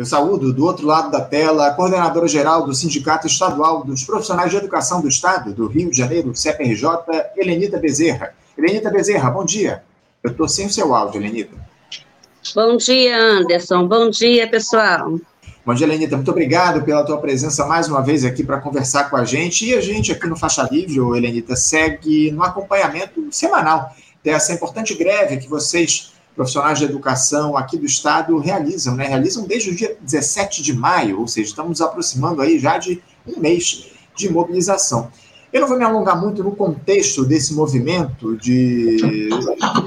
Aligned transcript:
Eu 0.00 0.06
saúdo 0.06 0.50
do 0.50 0.64
outro 0.64 0.86
lado 0.86 1.10
da 1.10 1.20
tela 1.20 1.66
a 1.66 1.74
coordenadora 1.74 2.26
geral 2.26 2.64
do 2.64 2.72
Sindicato 2.72 3.26
Estadual 3.26 3.84
dos 3.84 4.02
Profissionais 4.02 4.50
de 4.50 4.56
Educação 4.56 5.02
do 5.02 5.08
Estado 5.08 5.52
do 5.52 5.66
Rio 5.66 5.90
de 5.90 5.98
Janeiro, 5.98 6.34
CPRJ, 6.34 6.88
Helenita 7.36 7.76
Bezerra. 7.76 8.32
Helenita 8.56 8.90
Bezerra, 8.90 9.30
bom 9.30 9.44
dia. 9.44 9.82
Eu 10.24 10.30
estou 10.30 10.48
sem 10.48 10.64
o 10.64 10.70
seu 10.70 10.94
áudio, 10.94 11.20
Helenita. 11.20 11.54
Bom 12.54 12.78
dia, 12.78 13.14
Anderson. 13.14 13.86
Bom 13.86 14.08
dia, 14.08 14.48
pessoal. 14.48 15.18
Bom 15.66 15.74
dia, 15.74 15.86
Helenita. 15.86 16.16
Muito 16.16 16.30
obrigado 16.30 16.82
pela 16.82 17.04
tua 17.04 17.18
presença 17.18 17.66
mais 17.66 17.86
uma 17.86 18.00
vez 18.00 18.24
aqui 18.24 18.42
para 18.42 18.58
conversar 18.58 19.10
com 19.10 19.18
a 19.18 19.24
gente. 19.26 19.66
E 19.66 19.74
a 19.74 19.82
gente 19.82 20.12
aqui 20.12 20.26
no 20.26 20.34
Faixa 20.34 20.66
Livre, 20.72 20.96
Helenita, 20.96 21.54
segue 21.54 22.30
no 22.30 22.42
acompanhamento 22.42 23.22
semanal 23.30 23.94
dessa 24.24 24.54
importante 24.54 24.94
greve 24.94 25.36
que 25.36 25.46
vocês 25.46 26.10
profissionais 26.40 26.78
de 26.78 26.86
educação 26.86 27.54
aqui 27.54 27.76
do 27.76 27.84
estado 27.84 28.38
realizam, 28.38 28.94
né? 28.94 29.06
Realizam 29.06 29.44
desde 29.44 29.68
o 29.68 29.76
dia 29.76 29.94
17 30.00 30.62
de 30.62 30.72
maio, 30.72 31.20
ou 31.20 31.28
seja, 31.28 31.50
estamos 31.50 31.82
aproximando 31.82 32.40
aí 32.40 32.58
já 32.58 32.78
de 32.78 33.02
um 33.26 33.38
mês 33.38 33.90
de 34.16 34.32
mobilização. 34.32 35.12
Eu 35.52 35.60
não 35.60 35.68
vou 35.68 35.76
me 35.76 35.84
alongar 35.84 36.18
muito 36.18 36.42
no 36.42 36.56
contexto 36.56 37.26
desse 37.26 37.52
movimento 37.52 38.38
de, 38.38 38.96
de 38.96 39.28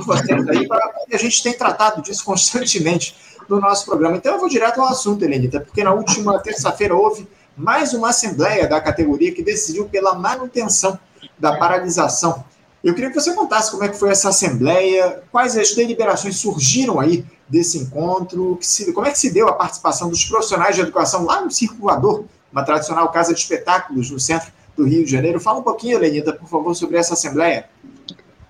vocês 0.06 0.48
aí, 0.48 0.68
a 1.12 1.18
gente 1.18 1.42
tem 1.42 1.54
tratado 1.54 2.04
disso 2.04 2.24
constantemente 2.24 3.16
no 3.50 3.60
nosso 3.60 3.88
programa. 3.88 4.18
Então 4.18 4.34
eu 4.34 4.40
vou 4.40 4.48
direto 4.48 4.80
ao 4.80 4.90
assunto, 4.90 5.26
Helenita, 5.26 5.60
porque 5.60 5.84
na 5.84 5.92
última 5.92 6.38
terça-feira 6.38 6.96
houve 6.96 7.28
mais 7.58 7.96
uma 7.96 8.10
assembleia 8.10 8.68
da 8.68 8.80
categoria 8.80 9.34
que 9.34 9.42
decidiu 9.42 9.86
pela 9.86 10.14
manutenção 10.14 11.00
da 11.40 11.58
paralisação 11.58 12.44
eu 12.84 12.94
queria 12.94 13.10
que 13.10 13.16
você 13.16 13.34
contasse 13.34 13.72
como 13.72 13.84
é 13.84 13.90
que 13.90 13.98
foi 13.98 14.10
essa 14.10 14.30
assembleia, 14.30 15.24
quais 15.32 15.58
as 15.58 15.74
deliberações 15.74 16.36
surgiram 16.36 17.00
aí 17.00 17.26
desse 17.48 17.78
encontro, 17.78 18.58
se, 18.62 18.92
como 18.92 19.08
é 19.08 19.12
que 19.12 19.18
se 19.18 19.34
deu 19.34 19.48
a 19.48 19.54
participação 19.54 20.10
dos 20.10 20.26
profissionais 20.26 20.76
de 20.76 20.82
educação 20.82 21.24
lá 21.24 21.42
no 21.42 21.50
Circulador, 21.50 22.26
uma 22.52 22.64
tradicional 22.64 23.10
casa 23.10 23.34
de 23.34 23.40
espetáculos 23.40 24.12
no 24.12 24.20
centro 24.20 24.52
do 24.76 24.84
Rio 24.84 25.06
de 25.06 25.12
Janeiro. 25.12 25.40
Fala 25.40 25.60
um 25.60 25.64
pouquinho, 25.64 25.98
Lenita, 25.98 26.34
por 26.34 26.48
favor, 26.50 26.76
sobre 26.76 26.98
essa 26.98 27.14
assembleia. 27.14 27.70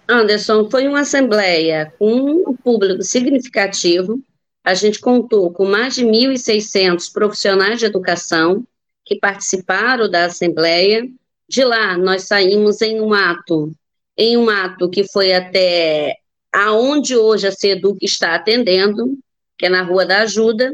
Anderson, 0.09 0.67
foi 0.69 0.87
uma 0.87 1.01
assembleia 1.01 1.93
com 1.99 2.43
um 2.49 2.55
público 2.55 3.03
significativo. 3.03 4.19
A 4.63 4.73
gente 4.73 4.99
contou 4.99 5.51
com 5.51 5.65
mais 5.65 5.93
de 5.93 6.05
1.600 6.05 7.11
profissionais 7.13 7.79
de 7.79 7.85
educação 7.85 8.65
que 9.05 9.19
participaram 9.19 10.09
da 10.09 10.25
assembleia. 10.25 11.07
De 11.47 11.63
lá, 11.63 11.97
nós 11.97 12.23
saímos 12.23 12.81
em 12.81 12.99
um 12.99 13.13
ato 13.13 13.71
em 14.17 14.37
um 14.37 14.49
ato 14.49 14.89
que 14.89 15.03
foi 15.03 15.33
até 15.33 16.15
aonde 16.53 17.15
hoje 17.17 17.47
a 17.47 17.51
SEDUC 17.51 18.05
está 18.05 18.35
atendendo, 18.35 19.17
que 19.57 19.65
é 19.65 19.69
na 19.69 19.81
Rua 19.81 20.05
da 20.05 20.21
Ajuda, 20.21 20.71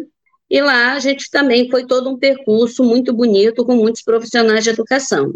e 0.50 0.62
lá 0.62 0.94
a 0.94 1.00
gente 1.00 1.30
também 1.30 1.70
foi 1.70 1.86
todo 1.86 2.10
um 2.10 2.17
percurso 2.17 2.84
muito 2.84 3.14
bonito 3.14 3.64
com 3.64 3.76
muitos 3.76 4.02
profissionais 4.02 4.64
de 4.64 4.72
educação. 4.72 5.34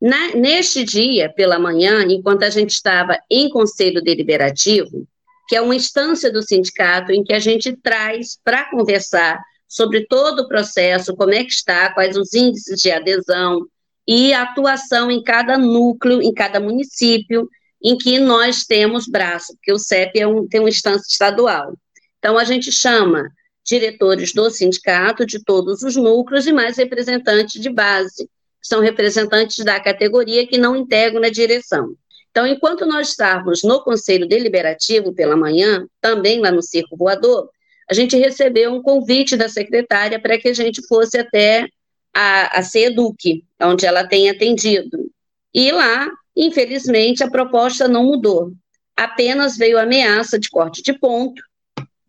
Na, 0.00 0.34
neste 0.34 0.82
dia, 0.82 1.32
pela 1.32 1.58
manhã, 1.58 2.02
enquanto 2.08 2.42
a 2.42 2.50
gente 2.50 2.70
estava 2.70 3.18
em 3.30 3.48
conselho 3.48 4.02
deliberativo, 4.02 5.06
que 5.48 5.54
é 5.54 5.60
uma 5.60 5.76
instância 5.76 6.32
do 6.32 6.42
sindicato 6.42 7.12
em 7.12 7.22
que 7.22 7.32
a 7.32 7.38
gente 7.38 7.76
traz 7.76 8.38
para 8.42 8.70
conversar 8.70 9.40
sobre 9.68 10.06
todo 10.06 10.40
o 10.40 10.48
processo, 10.48 11.16
como 11.16 11.34
é 11.34 11.44
que 11.44 11.52
está, 11.52 11.92
quais 11.92 12.16
os 12.16 12.32
índices 12.32 12.80
de 12.80 12.90
adesão, 12.90 13.66
e 14.06 14.32
atuação 14.32 15.10
em 15.10 15.22
cada 15.22 15.56
núcleo, 15.56 16.22
em 16.22 16.32
cada 16.32 16.60
município, 16.60 17.48
em 17.82 17.96
que 17.96 18.18
nós 18.18 18.64
temos 18.64 19.06
braço, 19.06 19.54
porque 19.54 19.72
o 19.72 19.78
CEP 19.78 20.20
é 20.20 20.26
um, 20.26 20.46
tem 20.46 20.60
uma 20.60 20.68
instância 20.68 21.06
estadual. 21.08 21.74
Então, 22.18 22.38
a 22.38 22.44
gente 22.44 22.72
chama 22.72 23.28
diretores 23.64 24.32
do 24.32 24.48
sindicato, 24.50 25.26
de 25.26 25.42
todos 25.42 25.82
os 25.82 25.96
núcleos, 25.96 26.46
e 26.46 26.52
mais 26.52 26.76
representantes 26.76 27.60
de 27.60 27.70
base, 27.70 28.24
que 28.24 28.68
são 28.68 28.80
representantes 28.80 29.64
da 29.64 29.80
categoria 29.80 30.46
que 30.46 30.58
não 30.58 30.76
integram 30.76 31.20
na 31.20 31.28
direção. 31.28 31.94
Então, 32.30 32.46
enquanto 32.46 32.84
nós 32.84 33.10
estávamos 33.10 33.62
no 33.62 33.82
Conselho 33.82 34.26
Deliberativo 34.26 35.14
pela 35.14 35.36
manhã, 35.36 35.86
também 36.00 36.40
lá 36.40 36.50
no 36.50 36.62
Circo 36.62 36.96
Voador, 36.96 37.48
a 37.88 37.94
gente 37.94 38.16
recebeu 38.16 38.72
um 38.72 38.82
convite 38.82 39.36
da 39.36 39.48
secretária 39.48 40.18
para 40.18 40.38
que 40.38 40.48
a 40.48 40.54
gente 40.54 40.84
fosse 40.86 41.18
até 41.18 41.68
a, 42.14 42.58
a 42.58 42.62
CEDUC, 42.62 43.44
onde 43.60 43.84
ela 43.84 44.06
tem 44.06 44.30
atendido. 44.30 45.10
E 45.52 45.70
lá, 45.72 46.08
infelizmente, 46.36 47.22
a 47.24 47.30
proposta 47.30 47.88
não 47.88 48.04
mudou. 48.04 48.52
Apenas 48.96 49.56
veio 49.56 49.78
ameaça 49.78 50.38
de 50.38 50.48
corte 50.48 50.82
de 50.82 50.92
ponto, 50.92 51.42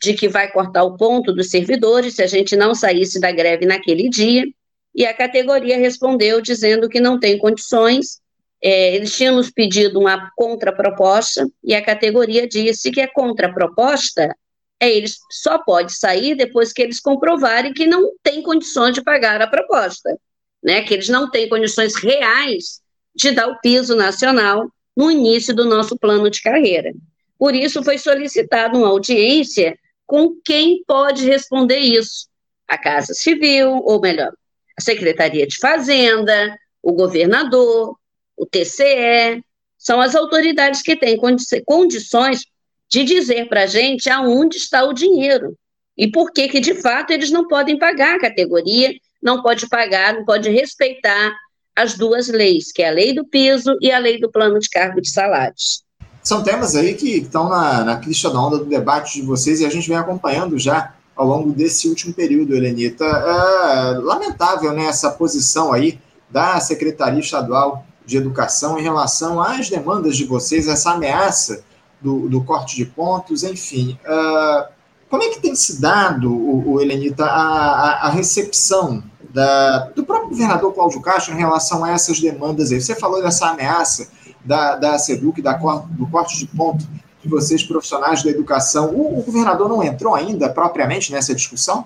de 0.01 0.13
que 0.13 0.27
vai 0.27 0.51
cortar 0.51 0.83
o 0.83 0.95
ponto 0.95 1.33
dos 1.33 1.49
servidores 1.49 2.15
se 2.15 2.23
a 2.23 2.27
gente 2.27 2.55
não 2.55 2.75
saísse 2.75 3.19
da 3.19 3.31
greve 3.31 3.65
naquele 3.65 4.07
dia. 4.09 4.45
E 4.94 5.05
a 5.05 5.13
categoria 5.13 5.77
respondeu 5.77 6.41
dizendo 6.41 6.88
que 6.88 6.99
não 6.99 7.19
tem 7.19 7.38
condições. 7.38 8.19
É, 8.63 8.95
eles 8.95 9.15
tinham 9.15 9.35
nos 9.35 9.51
pedido 9.51 9.99
uma 9.99 10.31
contraproposta, 10.35 11.47
e 11.63 11.75
a 11.75 11.83
categoria 11.83 12.47
disse 12.47 12.89
que 12.89 13.01
a 13.01 13.11
contraproposta 13.11 14.35
é, 14.80 14.91
eles 14.91 15.18
só 15.31 15.58
pode 15.58 15.94
sair 15.94 16.36
depois 16.36 16.74
que 16.74 16.81
eles 16.81 17.00
comprovarem 17.00 17.74
que 17.74 17.88
não 17.88 18.12
tem 18.22 18.41
condições 18.41 18.94
de 18.94 19.03
pagar 19.03 19.41
a 19.41 19.47
proposta, 19.47 20.18
né? 20.63 20.81
Que 20.81 20.94
eles 20.94 21.09
não 21.09 21.30
têm 21.30 21.47
condições 21.47 21.96
reais 21.96 22.81
de 23.16 23.31
dar 23.31 23.47
o 23.47 23.59
piso 23.62 23.96
nacional 23.96 24.69
no 24.96 25.09
início 25.09 25.56
do 25.56 25.66
nosso 25.66 25.97
plano 25.97 26.30
de 26.30 26.41
carreira. 26.41 26.94
Por 27.38 27.56
isso 27.56 27.84
foi 27.84 27.97
solicitada 27.97 28.78
uma 28.78 28.88
audiência 28.88 29.78
com 30.06 30.36
quem 30.44 30.84
pode 30.86 31.25
responder 31.25 31.80
isso. 31.80 32.28
A 32.68 32.78
Casa 32.78 33.13
Civil, 33.13 33.69
ou 33.84 34.02
melhor, 34.02 34.34
a 34.78 34.81
Secretaria 34.81 35.46
de 35.47 35.57
Fazenda, 35.57 36.57
o 36.81 36.94
governador, 36.94 37.97
o 38.38 38.46
TCE, 38.46 39.44
são 39.78 40.02
as 40.02 40.16
autoridades 40.16 40.81
que 40.81 40.96
têm 40.96 41.18
condições 41.66 42.46
de 42.90 43.03
dizer 43.03 43.47
para 43.47 43.63
a 43.63 43.68
gente 43.68 44.09
aonde 44.09 44.57
está 44.57 44.84
o 44.84 44.94
dinheiro 44.94 45.56
e 45.97 46.09
por 46.12 46.31
que 46.31 46.47
que 46.47 46.59
de 46.59 46.75
fato 46.81 47.12
eles 47.12 47.31
não 47.31 47.47
podem 47.47 47.79
pagar 47.79 48.16
a 48.16 48.19
categoria, 48.19 48.94
não 49.22 49.41
pode 49.41 49.68
pagar, 49.68 50.13
não 50.13 50.25
pode 50.25 50.50
respeitar 50.50 51.34
as 51.75 51.95
duas 51.95 52.28
leis, 52.28 52.72
que 52.72 52.81
é 52.81 52.90
a 52.90 52.94
lei 52.94 53.13
do 53.13 53.25
piso 53.25 53.78
e 53.81 53.91
a 53.91 54.00
lei 54.00 54.19
do 54.19 54.31
plano 54.31 54.59
de 54.59 54.69
cargo 54.69 55.01
de 55.01 55.09
salários. 55.09 55.84
São 56.24 56.44
temas 56.44 56.75
aí 56.75 56.95
que 56.95 57.18
estão 57.18 57.50
na, 57.50 57.84
na 57.84 57.97
crista 57.97 58.29
da 58.29 58.40
onda 58.40 58.57
do 58.57 58.66
debate 58.66 59.19
de 59.19 59.22
vocês 59.22 59.59
e 59.59 59.66
a 59.66 59.69
gente 59.69 59.88
vem 59.88 59.97
acompanhando 59.97 60.57
já 60.57 60.95
ao 61.16 61.25
longo 61.25 61.51
desse 61.51 61.88
último 61.88 62.13
período, 62.13 62.56
Helenita. 62.56 63.06
É 63.06 63.97
lamentável 64.00 64.74
né, 64.74 64.85
essa 64.85 65.12
posição 65.12 65.72
aí 65.72 66.00
da 66.29 66.59
Secretaria 66.59 67.19
Estadual 67.19 67.85
de 68.06 68.18
Educação 68.18 68.79
em 68.79 68.84
relação 68.84 69.41
às 69.41 69.69
demandas 69.69 70.18
de 70.18 70.25
vocês, 70.25 70.68
essa 70.68 70.91
ameaça 70.91 71.63
do, 72.05 72.29
do 72.29 72.43
corte 72.43 72.75
de 72.75 72.85
pontos, 72.85 73.43
enfim. 73.43 73.97
Uh, 74.05 74.67
como 75.09 75.23
é 75.23 75.29
que 75.29 75.39
tem 75.39 75.55
se 75.55 75.81
dado, 75.81 76.31
o, 76.31 76.73
o 76.73 76.81
Helenita, 76.81 77.25
a, 77.25 77.31
a, 77.31 78.07
a 78.07 78.09
recepção 78.09 79.03
da, 79.33 79.89
do 79.95 80.05
próprio 80.05 80.29
governador 80.29 80.71
Cláudio 80.71 81.01
Castro 81.01 81.33
em 81.33 81.38
relação 81.38 81.83
a 81.83 81.91
essas 81.91 82.19
demandas 82.19 82.71
aí? 82.71 82.79
Você 82.79 82.95
falou 82.95 83.23
dessa 83.23 83.47
ameaça 83.47 84.07
da, 84.44 84.75
da 84.75 84.99
SEDUC, 84.99 85.41
da, 85.41 85.53
do 85.53 86.05
corte 86.07 86.38
de 86.38 86.45
ponto 86.45 86.85
de 87.23 87.27
vocês, 87.27 87.63
profissionais 87.63 88.21
da 88.21 88.29
educação. 88.29 88.94
O, 88.94 89.19
o 89.19 89.23
governador 89.23 89.67
não 89.67 89.83
entrou 89.83 90.13
ainda 90.13 90.47
propriamente 90.47 91.11
nessa 91.11 91.33
discussão? 91.33 91.85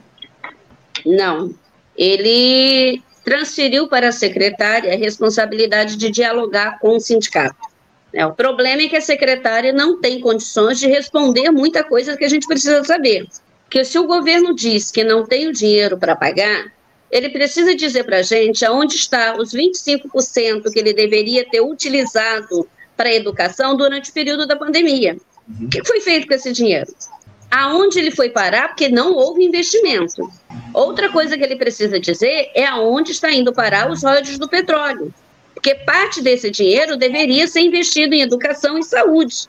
Não. 1.05 1.53
Ele 1.95 3.01
transferiu 3.23 3.87
para 3.87 4.09
a 4.09 4.11
secretária 4.11 4.93
a 4.93 4.97
responsabilidade 4.97 5.95
de 5.95 6.09
dialogar 6.09 6.77
com 6.79 6.97
o 6.97 6.99
sindicato. 6.99 7.68
É, 8.13 8.25
o 8.25 8.33
problema 8.33 8.81
é 8.81 8.87
que 8.87 8.95
a 8.95 9.01
secretária 9.01 9.71
não 9.71 9.99
tem 9.99 10.19
condições 10.19 10.79
de 10.79 10.87
responder 10.87 11.51
muita 11.51 11.83
coisa 11.83 12.17
que 12.17 12.25
a 12.25 12.29
gente 12.29 12.47
precisa 12.47 12.83
saber. 12.83 13.27
Porque 13.65 13.85
se 13.85 13.99
o 13.99 14.07
governo 14.07 14.53
diz 14.53 14.89
que 14.89 15.03
não 15.03 15.25
tem 15.25 15.47
o 15.47 15.53
dinheiro 15.53 15.97
para 15.97 16.15
pagar, 16.15 16.73
ele 17.11 17.29
precisa 17.29 17.75
dizer 17.75 18.03
para 18.03 18.17
a 18.17 18.21
gente 18.23 18.65
aonde 18.65 18.95
está 18.95 19.35
os 19.37 19.53
25% 19.53 20.71
que 20.71 20.79
ele 20.79 20.93
deveria 20.93 21.47
ter 21.47 21.61
utilizado 21.61 22.67
para 22.97 23.09
a 23.09 23.13
educação 23.13 23.77
durante 23.77 24.09
o 24.09 24.13
período 24.13 24.47
da 24.47 24.55
pandemia. 24.55 25.17
Uhum. 25.47 25.67
O 25.67 25.69
que 25.69 25.85
foi 25.85 26.01
feito 26.01 26.27
com 26.27 26.33
esse 26.33 26.51
dinheiro? 26.51 26.91
Aonde 27.49 27.99
ele 27.99 28.11
foi 28.11 28.29
parar? 28.29 28.69
Porque 28.69 28.89
não 28.89 29.13
houve 29.13 29.43
investimento. 29.43 30.31
Outra 30.73 31.09
coisa 31.09 31.37
que 31.37 31.43
ele 31.43 31.55
precisa 31.55 31.99
dizer 31.99 32.51
é 32.53 32.65
aonde 32.65 33.11
está 33.11 33.31
indo 33.31 33.53
parar 33.53 33.89
os 33.89 34.03
royalties 34.03 34.37
do 34.37 34.47
petróleo 34.47 35.13
porque 35.53 35.75
parte 35.75 36.21
desse 36.21 36.49
dinheiro 36.49 36.97
deveria 36.97 37.47
ser 37.47 37.61
investido 37.61 38.15
em 38.15 38.21
educação 38.21 38.77
e 38.77 38.83
saúde, 38.83 39.47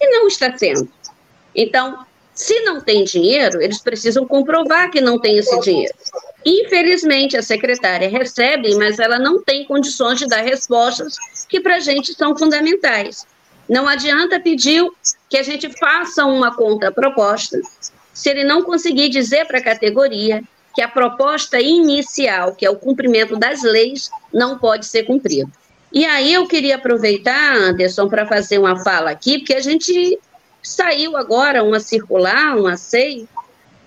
e 0.00 0.10
não 0.10 0.26
está 0.26 0.56
sendo. 0.56 0.88
Então, 1.54 2.04
se 2.34 2.60
não 2.60 2.80
tem 2.80 3.04
dinheiro, 3.04 3.62
eles 3.62 3.80
precisam 3.80 4.26
comprovar 4.26 4.90
que 4.90 5.00
não 5.00 5.18
tem 5.18 5.38
esse 5.38 5.58
dinheiro. 5.60 5.94
Infelizmente, 6.44 7.36
a 7.36 7.42
secretária 7.42 8.08
recebe, 8.08 8.74
mas 8.74 8.98
ela 8.98 9.18
não 9.18 9.42
tem 9.42 9.64
condições 9.64 10.18
de 10.18 10.26
dar 10.26 10.42
respostas 10.42 11.16
que 11.48 11.60
para 11.60 11.76
a 11.76 11.80
gente 11.80 12.12
são 12.12 12.36
fundamentais. 12.36 13.24
Não 13.68 13.88
adianta 13.88 14.40
pedir 14.40 14.86
que 15.30 15.38
a 15.38 15.42
gente 15.42 15.70
faça 15.78 16.26
uma 16.26 16.54
contraproposta 16.54 17.60
se 18.12 18.28
ele 18.28 18.44
não 18.44 18.62
conseguir 18.62 19.08
dizer 19.08 19.46
para 19.46 19.58
a 19.58 19.62
categoria 19.62 20.42
que 20.74 20.82
a 20.82 20.88
proposta 20.88 21.60
inicial, 21.60 22.54
que 22.54 22.66
é 22.66 22.70
o 22.70 22.76
cumprimento 22.76 23.36
das 23.36 23.62
leis, 23.62 24.10
não 24.32 24.58
pode 24.58 24.86
ser 24.86 25.04
cumprida. 25.04 25.50
E 25.92 26.04
aí 26.04 26.32
eu 26.32 26.48
queria 26.48 26.74
aproveitar, 26.74 27.54
Anderson, 27.54 28.08
para 28.08 28.26
fazer 28.26 28.58
uma 28.58 28.82
fala 28.82 29.10
aqui, 29.10 29.38
porque 29.38 29.54
a 29.54 29.60
gente 29.60 30.18
saiu 30.60 31.16
agora 31.16 31.62
uma 31.62 31.78
circular, 31.78 32.56
uma 32.56 32.76
SEI, 32.76 33.28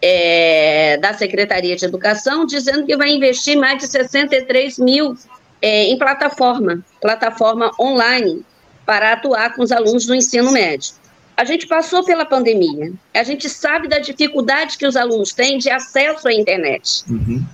é, 0.01 0.97
da 0.97 1.13
Secretaria 1.13 1.75
de 1.75 1.85
Educação, 1.85 2.45
dizendo 2.45 2.85
que 2.85 2.95
vai 2.95 3.09
investir 3.09 3.57
mais 3.57 3.79
de 3.79 3.87
63 3.87 4.77
mil 4.79 5.17
é, 5.61 5.85
em 5.85 5.97
plataforma, 5.97 6.83
plataforma 7.01 7.71
online, 7.79 8.45
para 8.85 9.13
atuar 9.13 9.53
com 9.53 9.63
os 9.63 9.71
alunos 9.71 10.05
do 10.05 10.15
ensino 10.15 10.51
médio. 10.51 10.93
A 11.37 11.45
gente 11.45 11.67
passou 11.67 12.03
pela 12.03 12.25
pandemia, 12.25 12.91
a 13.13 13.23
gente 13.23 13.47
sabe 13.47 13.87
da 13.87 13.99
dificuldade 13.99 14.75
que 14.75 14.87
os 14.87 14.95
alunos 14.95 15.33
têm 15.33 15.59
de 15.59 15.69
acesso 15.69 16.27
à 16.27 16.33
internet. 16.33 17.03
Uhum. 17.07 17.45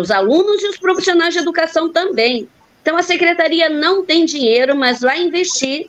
Os 0.00 0.10
alunos 0.12 0.62
e 0.62 0.68
os 0.68 0.78
profissionais 0.78 1.34
de 1.34 1.40
educação 1.40 1.92
também. 1.92 2.48
Então, 2.80 2.96
a 2.96 3.02
secretaria 3.02 3.68
não 3.68 4.04
tem 4.04 4.24
dinheiro, 4.24 4.76
mas 4.76 5.00
vai 5.00 5.20
investir 5.20 5.84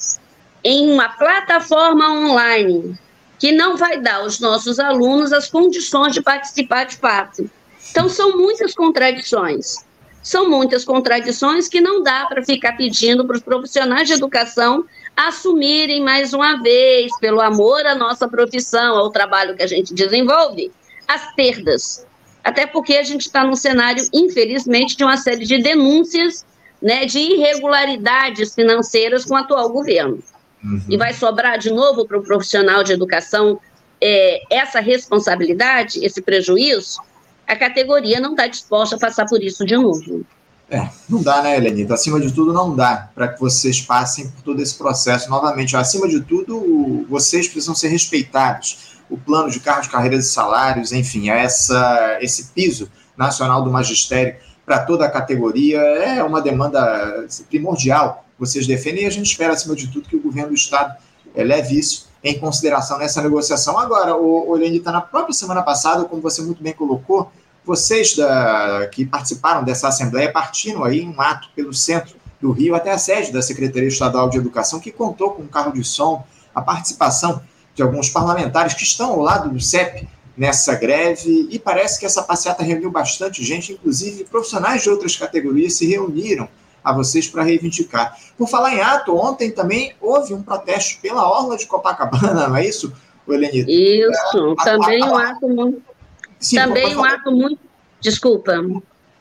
em 0.64 0.92
uma 0.92 1.10
plataforma 1.10 2.12
online 2.12 2.98
que 3.38 3.52
não 3.52 3.78
vai 3.78 4.00
dar 4.00 4.22
aos 4.22 4.40
nossos 4.40 4.80
alunos 4.80 5.32
as 5.32 5.48
condições 5.48 6.14
de 6.14 6.24
participar 6.24 6.86
de 6.86 6.98
fato. 6.98 7.48
Então, 7.92 8.10
são 8.10 8.36
muitas 8.38 8.74
contradições. 8.74 9.86
São 10.24 10.50
muitas 10.50 10.84
contradições 10.84 11.68
que 11.68 11.80
não 11.80 12.02
dá 12.02 12.26
para 12.26 12.44
ficar 12.44 12.74
pedindo 12.74 13.24
para 13.24 13.36
os 13.36 13.44
profissionais 13.44 14.08
de 14.08 14.16
educação 14.16 14.84
assumirem 15.16 16.04
mais 16.04 16.34
uma 16.34 16.62
vez, 16.62 17.12
pelo 17.20 17.42
amor 17.42 17.86
à 17.86 17.96
nossa 17.96 18.28
profissão, 18.28 18.98
ao 18.98 19.10
trabalho 19.10 19.56
que 19.56 19.64
a 19.64 19.68
gente 19.68 19.94
desenvolve, 19.94 20.72
as 21.08 21.34
perdas. 21.36 22.06
Até 22.44 22.68
porque 22.68 22.96
a 22.96 23.04
gente 23.04 23.22
está 23.22 23.44
num 23.44 23.56
cenário, 23.56 24.08
infelizmente, 24.14 24.96
de 24.96 25.04
uma 25.04 25.18
série 25.18 25.46
de 25.46 25.58
denúncias 25.62 26.46
né, 26.82 27.06
de 27.06 27.18
irregularidades 27.18 28.54
financeiras 28.54 29.26
com 29.26 29.34
o 29.34 29.38
atual 29.38 29.70
governo. 29.70 30.20
Uhum. 30.64 30.82
E 30.90 30.98
vai 30.98 31.14
sobrar 31.14 31.58
de 31.58 31.72
novo 31.72 32.06
para 32.06 32.18
o 32.18 32.24
profissional 32.24 32.84
de 32.84 32.94
educação 32.94 33.60
é, 34.02 34.42
essa 34.52 34.80
responsabilidade, 34.80 36.04
esse 36.04 36.22
prejuízo? 36.22 37.00
A 37.48 37.56
categoria 37.56 38.20
não 38.20 38.32
está 38.32 38.48
disposta 38.48 38.96
a 38.96 39.00
passar 39.00 39.26
por 39.26 39.42
isso 39.42 39.66
de 39.66 39.76
novo. 39.76 40.26
É, 40.70 40.90
não 41.08 41.22
dá, 41.22 41.44
né, 41.44 41.58
Helenita? 41.58 41.94
Acima 41.94 42.20
de 42.20 42.32
tudo, 42.32 42.52
não 42.52 42.76
dá 42.76 43.10
para 43.14 43.28
que 43.28 43.40
vocês 43.40 43.82
passem 43.82 44.30
por 44.30 44.42
todo 44.42 44.62
esse 44.62 44.76
processo 44.76 45.30
novamente. 45.30 45.78
Acima 45.78 46.08
de 46.08 46.22
tudo, 46.22 47.06
vocês 47.08 47.48
precisam 47.48 47.76
ser 47.76 47.90
respeitados. 47.90 48.96
O 49.10 49.18
plano 49.18 49.50
de 49.50 49.60
carros, 49.60 49.88
carreiras 49.88 50.26
e 50.26 50.30
salários, 50.30 50.92
enfim, 50.92 51.30
essa, 51.30 52.18
esse 52.20 52.46
piso 52.46 52.90
nacional 53.16 53.64
do 53.64 53.72
magistério 53.72 54.36
para 54.66 54.80
toda 54.80 55.06
a 55.06 55.12
categoria 55.12 55.80
é 55.80 56.24
uma 56.24 56.42
demanda 56.42 57.28
primordial 57.48 58.26
vocês 58.38 58.68
defendem, 58.68 59.04
e 59.04 59.08
a 59.08 59.10
gente 59.10 59.28
espera, 59.28 59.54
acima 59.54 59.76
de 59.76 59.88
tudo, 59.88 60.10
que 60.10 60.16
o 60.16 60.22
governo 60.22 60.50
do 60.50 60.56
Estado 60.56 60.96
é, 61.34 61.44
leve 61.44 61.78
isso 61.78 62.10
em 62.24 62.38
consideração 62.40 62.98
nessa 62.98 63.22
negociação. 63.22 63.78
Agora, 63.78 64.16
o, 64.16 64.58
está 64.58 64.92
na 64.92 65.02
própria 65.02 65.34
semana 65.34 65.62
passada, 65.62 66.06
como 66.06 66.22
você 66.22 66.42
muito 66.42 66.62
bem 66.62 66.74
colocou, 66.74 67.32
vocês 67.66 68.16
da, 68.16 68.88
que 68.92 69.06
participaram 69.06 69.64
dessa 69.64 69.88
Assembleia 69.88 70.32
partiram 70.32 70.84
aí 70.84 71.02
em 71.02 71.10
um 71.10 71.20
ato 71.20 71.50
pelo 71.56 71.74
centro 71.74 72.16
do 72.40 72.52
Rio 72.52 72.76
até 72.76 72.92
a 72.92 72.98
sede 72.98 73.32
da 73.32 73.42
Secretaria 73.42 73.88
Estadual 73.88 74.30
de 74.30 74.38
Educação, 74.38 74.80
que 74.80 74.92
contou 74.92 75.32
com 75.32 75.44
um 75.44 75.48
carro 75.48 75.74
de 75.74 75.84
som, 75.84 76.26
a 76.54 76.62
participação 76.62 77.42
de 77.74 77.82
alguns 77.82 78.10
parlamentares 78.10 78.74
que 78.74 78.84
estão 78.84 79.12
ao 79.12 79.20
lado 79.20 79.50
do 79.50 79.60
CEP 79.60 80.08
nessa 80.38 80.76
greve, 80.76 81.48
e 81.50 81.58
parece 81.58 82.00
que 82.00 82.06
essa 82.06 82.22
passeata 82.22 82.62
reuniu 82.62 82.92
bastante 82.92 83.44
gente, 83.44 83.74
inclusive 83.74 84.26
profissionais 84.26 84.84
de 84.84 84.90
outras 84.90 85.16
categorias 85.16 85.74
se 85.74 85.88
reuniram 85.88 86.48
a 86.84 86.94
vocês 86.94 87.28
para 87.28 87.42
reivindicar. 87.42 88.16
Por 88.38 88.48
falar 88.48 88.74
em 88.76 88.82
ato, 88.82 89.16
ontem 89.16 89.50
também 89.50 89.94
houve 90.00 90.34
um 90.34 90.44
protesto 90.44 91.02
pela 91.02 91.28
Orla 91.28 91.58
de 91.58 91.66
Copacabana, 91.66 92.48
não 92.50 92.56
é 92.56 92.66
isso, 92.66 92.94
Elenito? 93.28 93.70
Isso, 93.70 94.56
é, 94.60 94.64
também 94.64 95.02
a, 95.02 95.08
a, 95.08 95.10
um 95.10 95.18
ato 95.18 95.48
muito. 95.48 95.95
Sim, 96.40 96.58
também 96.58 96.96
um 96.96 97.04
ato 97.04 97.32
muito. 97.32 97.60
Desculpa. 98.00 98.64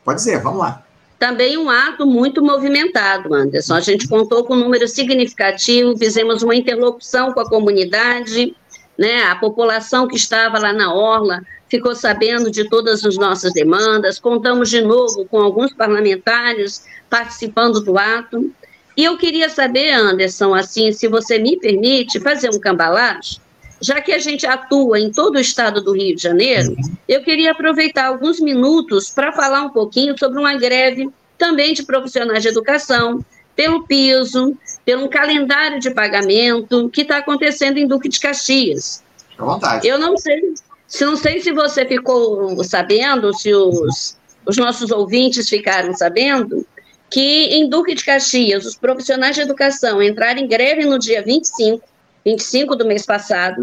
Pode 0.04 0.18
dizer, 0.18 0.42
vamos 0.42 0.60
lá. 0.60 0.84
Também 1.18 1.56
um 1.56 1.70
ato 1.70 2.06
muito 2.06 2.42
movimentado, 2.42 3.32
Anderson. 3.32 3.74
A 3.74 3.80
gente 3.80 4.08
contou 4.08 4.44
com 4.44 4.54
um 4.54 4.58
número 4.58 4.86
significativo, 4.86 5.96
fizemos 5.96 6.42
uma 6.42 6.54
interlocução 6.54 7.32
com 7.32 7.40
a 7.40 7.48
comunidade, 7.48 8.54
né? 8.98 9.22
A 9.22 9.36
população 9.36 10.06
que 10.06 10.16
estava 10.16 10.58
lá 10.58 10.72
na 10.72 10.92
Orla 10.92 11.40
ficou 11.68 11.94
sabendo 11.94 12.50
de 12.50 12.68
todas 12.68 13.04
as 13.04 13.16
nossas 13.16 13.52
demandas, 13.52 14.18
contamos 14.18 14.68
de 14.68 14.80
novo 14.82 15.24
com 15.26 15.40
alguns 15.40 15.72
parlamentares 15.72 16.84
participando 17.08 17.80
do 17.80 17.98
ato. 17.98 18.52
E 18.96 19.04
eu 19.04 19.16
queria 19.16 19.48
saber, 19.48 19.92
Anderson, 19.92 20.54
assim, 20.54 20.92
se 20.92 21.08
você 21.08 21.38
me 21.38 21.58
permite, 21.58 22.20
fazer 22.20 22.50
um 22.50 22.60
cambalacho, 22.60 23.40
já 23.84 24.00
que 24.00 24.12
a 24.12 24.18
gente 24.18 24.46
atua 24.46 24.98
em 24.98 25.12
todo 25.12 25.36
o 25.36 25.40
estado 25.40 25.82
do 25.82 25.92
Rio 25.92 26.16
de 26.16 26.22
Janeiro, 26.22 26.74
eu 27.06 27.22
queria 27.22 27.52
aproveitar 27.52 28.06
alguns 28.06 28.40
minutos 28.40 29.10
para 29.10 29.30
falar 29.30 29.62
um 29.62 29.68
pouquinho 29.68 30.18
sobre 30.18 30.38
uma 30.38 30.56
greve 30.56 31.10
também 31.36 31.74
de 31.74 31.82
profissionais 31.82 32.42
de 32.42 32.48
educação, 32.48 33.22
pelo 33.54 33.86
piso, 33.86 34.56
pelo 34.86 35.08
calendário 35.10 35.78
de 35.78 35.90
pagamento 35.90 36.88
que 36.88 37.02
está 37.02 37.18
acontecendo 37.18 37.76
em 37.76 37.86
Duque 37.86 38.08
de 38.08 38.18
Caxias. 38.18 39.04
À 39.36 39.44
vontade. 39.44 39.86
Eu 39.86 39.98
não 39.98 40.16
sei, 40.16 40.54
se 40.86 41.04
não 41.04 41.16
sei 41.16 41.40
se 41.40 41.52
você 41.52 41.84
ficou 41.84 42.64
sabendo, 42.64 43.34
se 43.34 43.54
os, 43.54 44.16
os 44.46 44.56
nossos 44.56 44.90
ouvintes 44.90 45.46
ficaram 45.46 45.92
sabendo, 45.92 46.66
que 47.10 47.48
em 47.54 47.68
Duque 47.68 47.94
de 47.94 48.02
Caxias, 48.02 48.64
os 48.64 48.76
profissionais 48.76 49.36
de 49.36 49.42
educação 49.42 50.02
entraram 50.02 50.40
em 50.40 50.48
greve 50.48 50.86
no 50.86 50.98
dia 50.98 51.22
25, 51.22 51.86
25 52.24 52.76
do 52.76 52.86
mês 52.86 53.04
passado, 53.04 53.62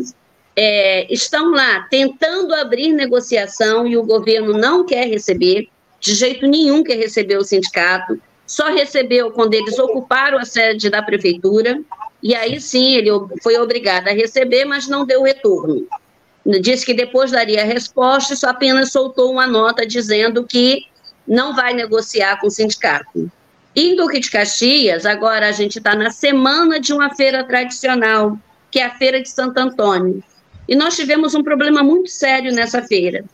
é, 0.55 1.11
estão 1.11 1.51
lá 1.51 1.87
tentando 1.89 2.53
abrir 2.53 2.91
negociação 2.91 3.87
e 3.87 3.97
o 3.97 4.03
governo 4.03 4.57
não 4.57 4.85
quer 4.85 5.07
receber, 5.07 5.69
de 5.99 6.13
jeito 6.13 6.45
nenhum 6.47 6.83
quer 6.83 6.97
receber 6.97 7.37
o 7.37 7.43
sindicato, 7.43 8.19
só 8.45 8.69
recebeu 8.69 9.31
quando 9.31 9.53
eles 9.53 9.79
ocuparam 9.79 10.37
a 10.37 10.45
sede 10.45 10.89
da 10.89 11.01
prefeitura, 11.01 11.81
e 12.21 12.35
aí 12.35 12.59
sim 12.59 12.95
ele 12.95 13.09
foi 13.41 13.57
obrigado 13.57 14.09
a 14.09 14.11
receber, 14.11 14.65
mas 14.65 14.87
não 14.87 15.05
deu 15.05 15.23
retorno. 15.23 15.87
Disse 16.59 16.85
que 16.85 16.93
depois 16.93 17.31
daria 17.31 17.63
resposta 17.63 18.35
só 18.35 18.49
apenas 18.49 18.91
soltou 18.91 19.31
uma 19.31 19.47
nota 19.47 19.85
dizendo 19.85 20.43
que 20.43 20.85
não 21.27 21.55
vai 21.55 21.73
negociar 21.73 22.39
com 22.39 22.47
o 22.47 22.51
sindicato. 22.51 23.31
Em 23.75 23.95
Duque 23.95 24.19
de 24.19 24.29
Caxias, 24.29 25.05
agora 25.05 25.47
a 25.47 25.51
gente 25.51 25.77
está 25.77 25.95
na 25.95 26.09
semana 26.09 26.79
de 26.79 26.91
uma 26.91 27.15
feira 27.15 27.43
tradicional, 27.43 28.38
que 28.71 28.79
é 28.79 28.85
a 28.85 28.95
Feira 28.95 29.21
de 29.21 29.29
Santo 29.29 29.57
Antônio. 29.57 30.23
E 30.67 30.75
nós 30.75 30.95
tivemos 30.95 31.35
um 31.35 31.43
problema 31.43 31.83
muito 31.83 32.09
sério 32.09 32.53
nessa 32.53 32.81
feira. 32.81 33.25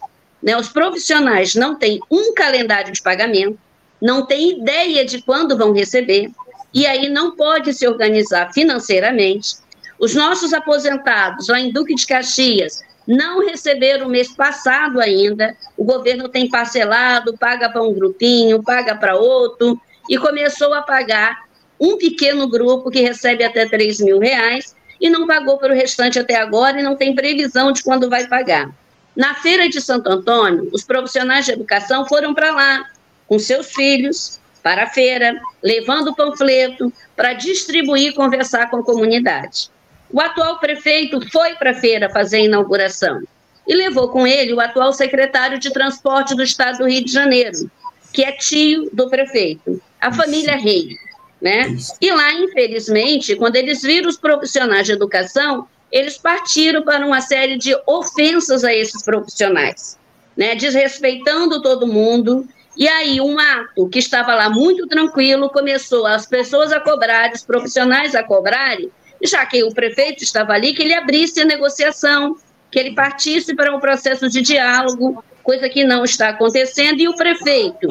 Né? 0.41 0.57
Os 0.57 0.69
profissionais 0.69 1.55
não 1.55 1.75
têm 1.75 1.99
um 2.09 2.33
calendário 2.33 2.91
de 2.91 3.01
pagamento, 3.01 3.59
não 4.01 4.25
têm 4.25 4.59
ideia 4.59 5.05
de 5.05 5.21
quando 5.21 5.57
vão 5.57 5.73
receber, 5.73 6.31
e 6.73 6.85
aí 6.85 7.09
não 7.09 7.35
pode 7.35 7.73
se 7.73 7.87
organizar 7.87 8.51
financeiramente. 8.53 9.55
Os 9.99 10.13
nossos 10.13 10.53
aposentados 10.53 11.47
lá 11.47 11.59
em 11.59 11.71
Duque 11.71 11.95
de 11.95 12.05
Caxias 12.05 12.81
não 13.07 13.45
receberam 13.45 14.07
o 14.07 14.09
mês 14.09 14.35
passado 14.35 14.99
ainda. 14.99 15.55
O 15.77 15.83
governo 15.83 16.27
tem 16.27 16.49
parcelado, 16.49 17.37
paga 17.37 17.69
para 17.69 17.81
um 17.81 17.93
grupinho, 17.93 18.61
paga 18.61 18.95
para 18.95 19.15
outro, 19.15 19.79
e 20.09 20.17
começou 20.17 20.73
a 20.73 20.81
pagar 20.81 21.45
um 21.79 21.97
pequeno 21.97 22.47
grupo 22.47 22.91
que 22.91 23.01
recebe 23.01 23.43
até 23.43 23.67
3 23.67 23.99
mil 24.01 24.19
reais 24.19 24.75
e 24.99 25.09
não 25.09 25.27
pagou 25.27 25.57
para 25.57 25.71
o 25.71 25.75
restante 25.75 26.19
até 26.19 26.35
agora 26.35 26.79
e 26.79 26.83
não 26.83 26.95
tem 26.95 27.15
previsão 27.15 27.71
de 27.71 27.83
quando 27.83 28.09
vai 28.09 28.27
pagar. 28.27 28.69
Na 29.15 29.33
feira 29.35 29.67
de 29.67 29.81
Santo 29.81 30.09
Antônio, 30.09 30.69
os 30.71 30.83
profissionais 30.83 31.45
de 31.45 31.51
educação 31.51 32.05
foram 32.05 32.33
para 32.33 32.51
lá 32.51 32.85
com 33.27 33.39
seus 33.39 33.71
filhos 33.71 34.39
para 34.61 34.83
a 34.83 34.87
feira, 34.87 35.39
levando 35.63 36.13
panfleto 36.13 36.91
para 37.15 37.33
distribuir 37.33 38.09
e 38.09 38.13
conversar 38.13 38.69
com 38.69 38.77
a 38.77 38.83
comunidade. 38.83 39.69
O 40.11 40.21
atual 40.21 40.59
prefeito 40.59 41.19
foi 41.31 41.55
para 41.55 41.71
a 41.71 41.73
feira 41.73 42.09
fazer 42.09 42.37
a 42.37 42.41
inauguração 42.41 43.21
e 43.67 43.75
levou 43.75 44.09
com 44.09 44.25
ele 44.25 44.53
o 44.53 44.59
atual 44.59 44.93
secretário 44.93 45.57
de 45.57 45.71
transporte 45.71 46.35
do 46.35 46.43
estado 46.43 46.79
do 46.79 46.87
Rio 46.87 47.03
de 47.03 47.11
Janeiro, 47.11 47.69
que 48.13 48.23
é 48.23 48.31
tio 48.31 48.89
do 48.93 49.09
prefeito, 49.09 49.81
a 49.99 50.11
família 50.13 50.55
Reis. 50.55 51.06
Né? 51.47 51.77
E 52.01 52.11
lá, 52.11 52.33
infelizmente, 52.33 53.33
quando 53.37 53.55
eles 53.55 53.81
viram 53.81 54.09
os 54.09 54.17
profissionais 54.17 54.85
de 54.85 54.91
educação, 54.91 55.65
eles 55.89 56.17
partiram 56.17 56.83
para 56.83 57.05
uma 57.05 57.21
série 57.21 57.57
de 57.57 57.73
ofensas 57.87 58.65
a 58.65 58.75
esses 58.75 59.01
profissionais, 59.01 59.97
né? 60.35 60.55
desrespeitando 60.55 61.61
todo 61.61 61.87
mundo. 61.87 62.45
E 62.75 62.85
aí, 62.85 63.21
um 63.21 63.39
ato 63.39 63.87
que 63.87 63.97
estava 63.97 64.35
lá 64.35 64.49
muito 64.49 64.87
tranquilo 64.87 65.49
começou 65.49 66.05
as 66.05 66.25
pessoas 66.25 66.73
a 66.73 66.81
cobrarem, 66.81 67.31
os 67.31 67.45
profissionais 67.45 68.13
a 68.13 68.23
cobrarem, 68.23 68.91
já 69.23 69.45
que 69.45 69.63
o 69.63 69.73
prefeito 69.73 70.25
estava 70.25 70.51
ali, 70.51 70.73
que 70.73 70.83
ele 70.83 70.93
abrisse 70.93 71.39
a 71.39 71.45
negociação, 71.45 72.35
que 72.69 72.77
ele 72.77 72.93
partisse 72.93 73.55
para 73.55 73.73
um 73.73 73.79
processo 73.79 74.27
de 74.29 74.41
diálogo 74.41 75.23
coisa 75.41 75.69
que 75.69 75.85
não 75.85 76.03
está 76.03 76.27
acontecendo, 76.27 76.99
e 76.99 77.07
o 77.07 77.15
prefeito, 77.15 77.87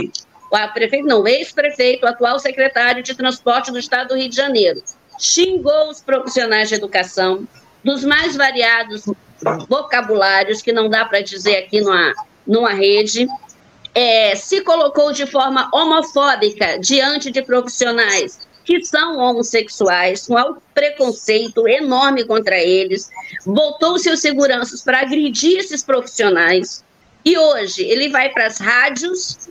o 0.53 0.73
prefeito 0.73 1.07
não, 1.07 1.27
ex-prefeito, 1.27 2.07
atual 2.07 2.39
secretário 2.39 3.03
de 3.03 3.15
transporte 3.15 3.71
do 3.71 3.79
estado 3.79 4.09
do 4.09 4.17
Rio 4.17 4.29
de 4.29 4.37
Janeiro, 4.37 4.83
xingou 5.19 5.91
os 5.91 6.01
profissionais 6.01 6.69
de 6.69 6.75
educação 6.75 7.47
dos 7.83 8.05
mais 8.05 8.37
variados 8.37 9.05
vocabulários, 9.69 10.63
que 10.63 10.73
não 10.73 10.89
dá 10.89 11.05
para 11.05 11.21
dizer 11.21 11.57
aqui 11.57 11.81
numa, 11.81 12.13
numa 12.47 12.73
rede, 12.73 13.27
é, 13.95 14.35
se 14.35 14.61
colocou 14.61 15.13
de 15.13 15.27
forma 15.27 15.69
homofóbica 15.73 16.79
diante 16.79 17.31
de 17.31 17.43
profissionais 17.43 18.47
que 18.67 18.85
são 18.85 19.17
homossexuais, 19.17 20.27
com 20.27 20.35
um 20.35 20.57
preconceito 20.75 21.69
enorme 21.69 22.25
contra 22.25 22.59
eles, 22.59 23.09
botou 23.47 23.97
seus 23.97 24.21
seguranças 24.21 24.83
para 24.83 25.03
agredir 25.03 25.61
esses 25.61 25.85
profissionais. 25.85 26.85
E 27.25 27.39
hoje 27.39 27.83
ele 27.85 28.09
vai 28.09 28.29
para 28.29 28.47
as 28.47 28.59
rádios, 28.59 29.49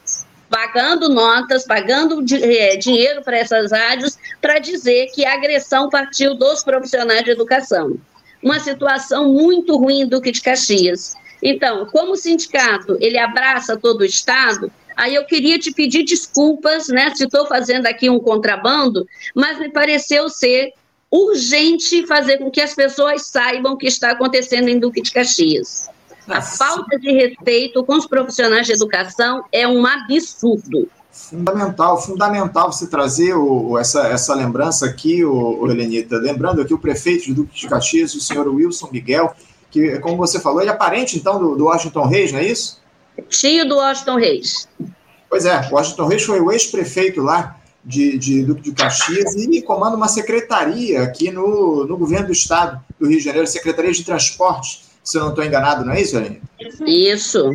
pagando 0.49 1.09
notas, 1.09 1.65
pagando 1.65 2.23
é, 2.41 2.75
dinheiro 2.77 3.21
para 3.23 3.37
essas 3.37 3.71
rádios, 3.71 4.17
para 4.41 4.59
dizer 4.59 5.07
que 5.13 5.25
a 5.25 5.33
agressão 5.33 5.89
partiu 5.89 6.35
dos 6.35 6.63
profissionais 6.63 7.23
de 7.23 7.31
educação. 7.31 7.97
Uma 8.41 8.59
situação 8.59 9.33
muito 9.33 9.75
ruim 9.77 10.07
do 10.07 10.21
que 10.21 10.31
de 10.31 10.41
Caxias. 10.41 11.15
Então, 11.41 11.85
como 11.87 12.13
o 12.13 12.15
sindicato 12.15 12.97
ele 12.99 13.17
abraça 13.17 13.77
todo 13.77 14.01
o 14.01 14.05
Estado, 14.05 14.71
Aí 14.95 15.13
eu 15.13 15.25
queria 15.25 15.59
te 15.59 15.73
pedir 15.73 16.03
desculpas, 16.03 16.87
né, 16.87 17.13
se 17.13 17.25
estou 17.25 17.45
fazendo 17.47 17.85
aqui 17.85 18.09
um 18.09 18.19
contrabando, 18.19 19.05
mas 19.35 19.59
me 19.59 19.69
pareceu 19.69 20.29
ser 20.29 20.71
urgente 21.11 22.07
fazer 22.07 22.37
com 22.37 22.49
que 22.49 22.61
as 22.61 22.73
pessoas 22.73 23.27
saibam 23.27 23.73
o 23.73 23.77
que 23.77 23.87
está 23.87 24.11
acontecendo 24.11 24.69
em 24.69 24.79
Duque 24.79 25.01
de 25.01 25.11
Caxias. 25.11 25.89
A 26.27 26.41
falta 26.41 26.97
de 26.99 27.11
respeito 27.11 27.83
com 27.83 27.95
os 27.95 28.07
profissionais 28.07 28.65
de 28.65 28.73
educação 28.73 29.43
é 29.51 29.67
um 29.67 29.85
absurdo. 29.85 30.89
Fundamental, 31.11 32.01
fundamental 32.01 32.71
você 32.71 32.87
trazer 32.87 33.33
o, 33.35 33.77
essa, 33.77 34.07
essa 34.07 34.33
lembrança 34.33 34.85
aqui, 34.85 35.23
o, 35.23 35.61
o 35.61 35.71
Helenita. 35.71 36.17
Lembrando 36.17 36.61
aqui 36.61 36.73
o 36.73 36.79
prefeito 36.79 37.25
de 37.25 37.33
Duque 37.33 37.55
de 37.55 37.67
Caxias, 37.67 38.13
o 38.15 38.19
senhor 38.19 38.47
Wilson 38.47 38.89
Miguel, 38.91 39.33
que, 39.71 39.97
como 39.99 40.17
você 40.17 40.39
falou, 40.39 40.61
ele 40.61 40.69
é 40.69 40.73
parente, 40.73 41.17
então, 41.17 41.39
do, 41.39 41.55
do 41.55 41.65
Washington 41.65 42.05
Reis, 42.05 42.31
não 42.31 42.39
é 42.39 42.45
isso? 42.45 42.81
Tio 43.29 43.67
do 43.67 43.77
Washington 43.77 44.17
Reis. 44.17 44.67
Pois 45.29 45.45
é, 45.45 45.69
Washington 45.71 46.07
Reis 46.07 46.23
foi 46.23 46.39
o 46.41 46.51
ex-prefeito 46.51 47.21
lá 47.21 47.57
de, 47.83 48.17
de 48.17 48.43
Duque 48.43 48.63
de 48.63 48.71
Caxias 48.71 49.35
e 49.35 49.61
comanda 49.61 49.95
uma 49.95 50.07
secretaria 50.07 51.03
aqui 51.03 51.31
no, 51.31 51.85
no 51.85 51.97
governo 51.97 52.27
do 52.27 52.33
estado 52.33 52.83
do 52.99 53.07
Rio 53.07 53.19
de 53.19 53.23
Janeiro, 53.23 53.47
Secretaria 53.47 53.91
de 53.91 54.03
Transporte, 54.03 54.84
se 55.05 55.17
eu 55.17 55.21
não 55.21 55.29
estou 55.29 55.45
enganado, 55.45 55.85
não 55.85 55.93
é 55.93 56.01
isso, 56.01 56.17
Aline? 56.17 56.41
Isso. 56.85 57.51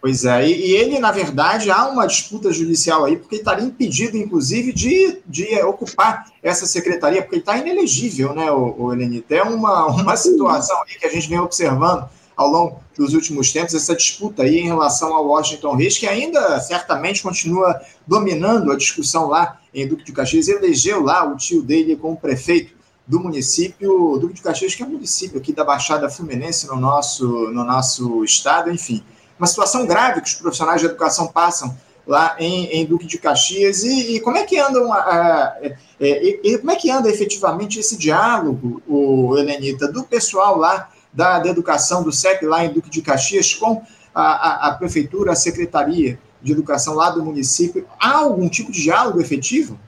Pois 0.00 0.24
é, 0.24 0.46
e, 0.46 0.52
e, 0.52 0.76
ele, 0.76 0.98
na 0.98 1.10
verdade, 1.10 1.70
há 1.70 1.86
uma 1.86 2.06
disputa 2.06 2.52
judicial 2.52 3.04
aí, 3.04 3.16
porque 3.16 3.36
ele 3.36 3.42
estaria 3.42 3.64
impedido, 3.64 4.18
inclusive, 4.18 4.70
de, 4.70 5.18
de 5.26 5.62
ocupar 5.62 6.26
essa 6.42 6.66
secretaria, 6.66 7.22
porque 7.22 7.36
ele 7.36 7.42
está 7.42 7.56
inelegível, 7.56 8.34
né, 8.34 8.50
o, 8.50 8.74
o 8.78 8.92
Helenita? 8.92 9.34
É 9.34 9.42
uma, 9.42 9.86
uma 9.86 10.16
situação 10.16 10.76
aí 10.82 10.98
que 10.98 11.06
a 11.06 11.10
gente 11.10 11.28
vem 11.28 11.38
observando 11.38 12.06
ao 12.36 12.48
longo 12.48 12.80
dos 12.98 13.14
últimos 13.14 13.52
tempos, 13.52 13.74
essa 13.74 13.94
disputa 13.94 14.42
aí 14.42 14.58
em 14.58 14.66
relação 14.66 15.14
ao 15.14 15.26
Washington 15.26 15.74
Reis, 15.74 15.96
que 15.96 16.06
ainda 16.06 16.60
certamente 16.60 17.22
continua 17.22 17.80
dominando 18.06 18.72
a 18.72 18.76
discussão 18.76 19.28
lá 19.28 19.58
em 19.72 19.86
Duque 19.86 20.04
de 20.04 20.12
Caxias, 20.12 20.48
elegeu 20.48 21.02
lá 21.02 21.24
o 21.24 21.36
tio 21.36 21.62
dele 21.62 21.96
como 21.96 22.16
prefeito 22.16 22.73
do 23.06 23.20
município, 23.20 24.18
Duque 24.18 24.34
de 24.34 24.42
Caxias, 24.42 24.74
que 24.74 24.82
é 24.82 24.86
um 24.86 24.90
município 24.90 25.38
aqui 25.38 25.52
da 25.52 25.64
Baixada 25.64 26.08
Fluminense 26.08 26.66
no 26.66 26.76
nosso, 26.76 27.26
no 27.50 27.64
nosso 27.64 28.24
estado, 28.24 28.70
enfim. 28.70 29.04
Uma 29.38 29.46
situação 29.46 29.86
grave 29.86 30.22
que 30.22 30.28
os 30.28 30.34
profissionais 30.34 30.80
de 30.80 30.86
educação 30.86 31.26
passam 31.26 31.76
lá 32.06 32.36
em, 32.38 32.66
em 32.66 32.86
Duque 32.86 33.06
de 33.06 33.18
Caxias 33.18 33.82
e, 33.82 34.16
e 34.16 34.20
como 34.20 34.36
é 34.36 34.44
que 34.44 34.58
andam 34.58 34.92
a, 34.92 34.98
a, 34.98 35.56
é, 36.00 36.52
é, 36.52 36.58
como 36.58 36.70
é 36.70 36.76
que 36.76 36.90
anda 36.90 37.10
efetivamente 37.10 37.78
esse 37.78 37.96
diálogo, 37.96 38.82
o 38.86 39.36
Helenita, 39.36 39.88
do 39.90 40.04
pessoal 40.04 40.56
lá 40.56 40.90
da, 41.12 41.38
da 41.38 41.48
Educação 41.48 42.02
do 42.02 42.12
CEP 42.12 42.44
lá 42.46 42.64
em 42.64 42.72
Duque 42.72 42.90
de 42.90 43.02
Caxias 43.02 43.54
com 43.54 43.82
a, 44.14 44.22
a, 44.22 44.68
a 44.68 44.74
Prefeitura, 44.74 45.32
a 45.32 45.36
Secretaria 45.36 46.18
de 46.42 46.52
Educação 46.52 46.94
lá 46.94 47.10
do 47.10 47.24
município. 47.24 47.86
Há 47.98 48.18
algum 48.18 48.48
tipo 48.48 48.70
de 48.70 48.82
diálogo 48.82 49.20
efetivo? 49.20 49.78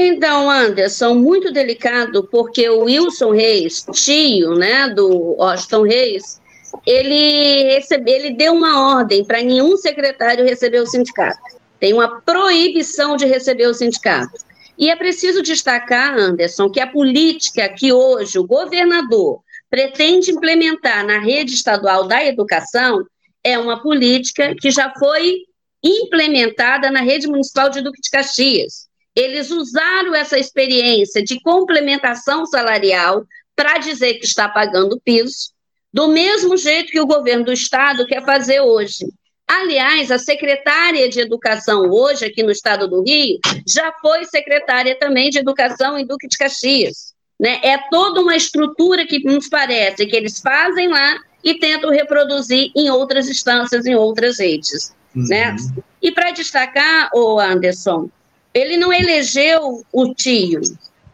Então, 0.00 0.48
Anderson, 0.48 1.14
muito 1.14 1.52
delicado, 1.52 2.22
porque 2.30 2.70
o 2.70 2.84
Wilson 2.84 3.32
Reis, 3.32 3.84
tio 3.92 4.54
né, 4.54 4.88
do 4.88 5.34
Austin 5.40 5.88
Reis, 5.88 6.40
ele, 6.86 7.64
recebe, 7.74 8.08
ele 8.08 8.30
deu 8.30 8.52
uma 8.54 8.96
ordem 8.96 9.24
para 9.24 9.42
nenhum 9.42 9.76
secretário 9.76 10.44
receber 10.44 10.78
o 10.78 10.86
sindicato. 10.86 11.40
Tem 11.80 11.92
uma 11.92 12.20
proibição 12.20 13.16
de 13.16 13.26
receber 13.26 13.66
o 13.66 13.74
sindicato. 13.74 14.38
E 14.78 14.88
é 14.88 14.94
preciso 14.94 15.42
destacar, 15.42 16.16
Anderson, 16.16 16.70
que 16.70 16.78
a 16.78 16.86
política 16.86 17.68
que 17.68 17.92
hoje 17.92 18.38
o 18.38 18.46
governador 18.46 19.40
pretende 19.68 20.30
implementar 20.30 21.04
na 21.04 21.18
rede 21.18 21.54
estadual 21.54 22.06
da 22.06 22.24
educação 22.24 23.04
é 23.42 23.58
uma 23.58 23.82
política 23.82 24.54
que 24.54 24.70
já 24.70 24.94
foi 24.96 25.38
implementada 25.82 26.88
na 26.88 27.00
rede 27.00 27.26
municipal 27.26 27.68
de 27.68 27.80
Duque 27.80 28.00
de 28.00 28.10
Caxias. 28.10 28.87
Eles 29.18 29.50
usaram 29.50 30.14
essa 30.14 30.38
experiência 30.38 31.20
de 31.20 31.40
complementação 31.40 32.46
salarial 32.46 33.26
para 33.56 33.78
dizer 33.78 34.14
que 34.14 34.24
está 34.24 34.48
pagando 34.48 35.00
piso, 35.04 35.50
do 35.92 36.06
mesmo 36.06 36.56
jeito 36.56 36.92
que 36.92 37.00
o 37.00 37.06
governo 37.06 37.46
do 37.46 37.52
estado 37.52 38.06
quer 38.06 38.24
fazer 38.24 38.60
hoje. 38.60 39.04
Aliás, 39.44 40.12
a 40.12 40.20
secretária 40.20 41.08
de 41.08 41.18
Educação 41.18 41.90
hoje, 41.90 42.26
aqui 42.26 42.44
no 42.44 42.52
estado 42.52 42.86
do 42.86 43.02
Rio, 43.02 43.40
já 43.66 43.92
foi 44.00 44.24
secretária 44.24 44.96
também 44.96 45.30
de 45.30 45.40
Educação 45.40 45.98
em 45.98 46.06
Duque 46.06 46.28
de 46.28 46.38
Caxias. 46.38 47.12
Né? 47.40 47.58
É 47.64 47.76
toda 47.90 48.20
uma 48.20 48.36
estrutura 48.36 49.04
que 49.04 49.18
nos 49.24 49.48
parece 49.48 50.06
que 50.06 50.14
eles 50.14 50.38
fazem 50.38 50.86
lá 50.86 51.18
e 51.42 51.58
tentam 51.58 51.90
reproduzir 51.90 52.70
em 52.76 52.88
outras 52.88 53.28
instâncias, 53.28 53.84
em 53.84 53.96
outras 53.96 54.38
redes. 54.38 54.94
Uhum. 55.16 55.26
Né? 55.26 55.56
E 56.00 56.12
para 56.12 56.30
destacar, 56.30 57.10
o 57.12 57.40
Anderson, 57.40 58.08
ele 58.52 58.76
não 58.76 58.92
elegeu 58.92 59.84
o 59.92 60.14
tio, 60.14 60.60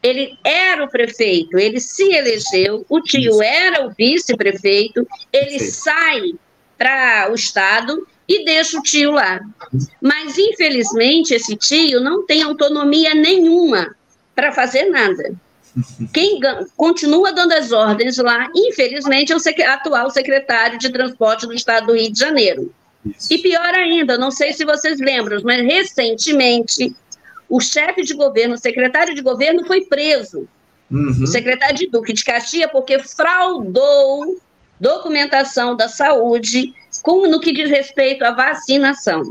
ele 0.03 0.39
era 0.45 0.85
o 0.85 0.89
prefeito, 0.89 1.59
ele 1.59 1.81
se 1.81 2.13
elegeu, 2.13 2.85
o 2.89 3.01
tio 3.01 3.43
era 3.43 3.87
o 3.87 3.91
vice-prefeito, 3.91 5.07
ele 5.33 5.59
sai 5.59 6.33
para 6.77 7.29
o 7.31 7.35
Estado 7.35 8.07
e 8.29 8.45
deixa 8.45 8.79
o 8.79 8.83
tio 8.83 9.13
lá. 9.13 9.41
Mas, 10.01 10.37
infelizmente, 10.37 11.35
esse 11.35 11.57
tio 11.57 12.01
não 12.01 12.27
tem 12.27 12.43
autonomia 12.43 13.15
nenhuma 13.15 13.95
para 14.35 14.53
fazer 14.53 14.91
nada. 14.91 15.35
Quem 16.13 16.39
continua 16.77 17.33
dando 17.33 17.53
as 17.53 17.73
ordens 17.73 18.17
lá, 18.19 18.49
infelizmente, 18.55 19.33
é 19.33 19.37
o 19.37 19.71
atual 19.71 20.11
secretário 20.11 20.79
de 20.79 20.91
Transporte 20.91 21.47
do 21.47 21.55
Estado 21.55 21.89
do 21.89 21.95
Rio 21.95 22.13
de 22.13 22.19
Janeiro. 22.19 22.73
Isso. 23.05 23.33
E 23.35 23.39
pior 23.39 23.75
ainda, 23.75 24.17
não 24.17 24.31
sei 24.31 24.53
se 24.53 24.65
vocês 24.65 24.99
lembram, 24.99 25.41
mas 25.45 25.61
recentemente 25.63 26.95
o 27.55 27.61
chefe 27.61 28.03
de 28.03 28.15
governo, 28.15 28.57
o 28.57 28.59
secretário 28.59 29.15
de 29.15 29.23
governo, 29.23 29.65
foi 29.65 29.83
preso. 29.83 30.49
Uhum. 30.91 31.23
O 31.23 31.27
secretário 31.29 31.77
de 31.77 31.87
Duque 31.87 32.13
de 32.13 32.25
Caxias, 32.25 32.69
porque 32.73 32.99
fraudou 32.99 34.41
documentação 34.81 35.77
da 35.77 35.89
saúde 35.89 36.75
com, 37.01 37.29
no 37.29 37.39
que 37.39 37.53
diz 37.53 37.71
respeito 37.71 38.25
à 38.25 38.33
vacinação. 38.33 39.23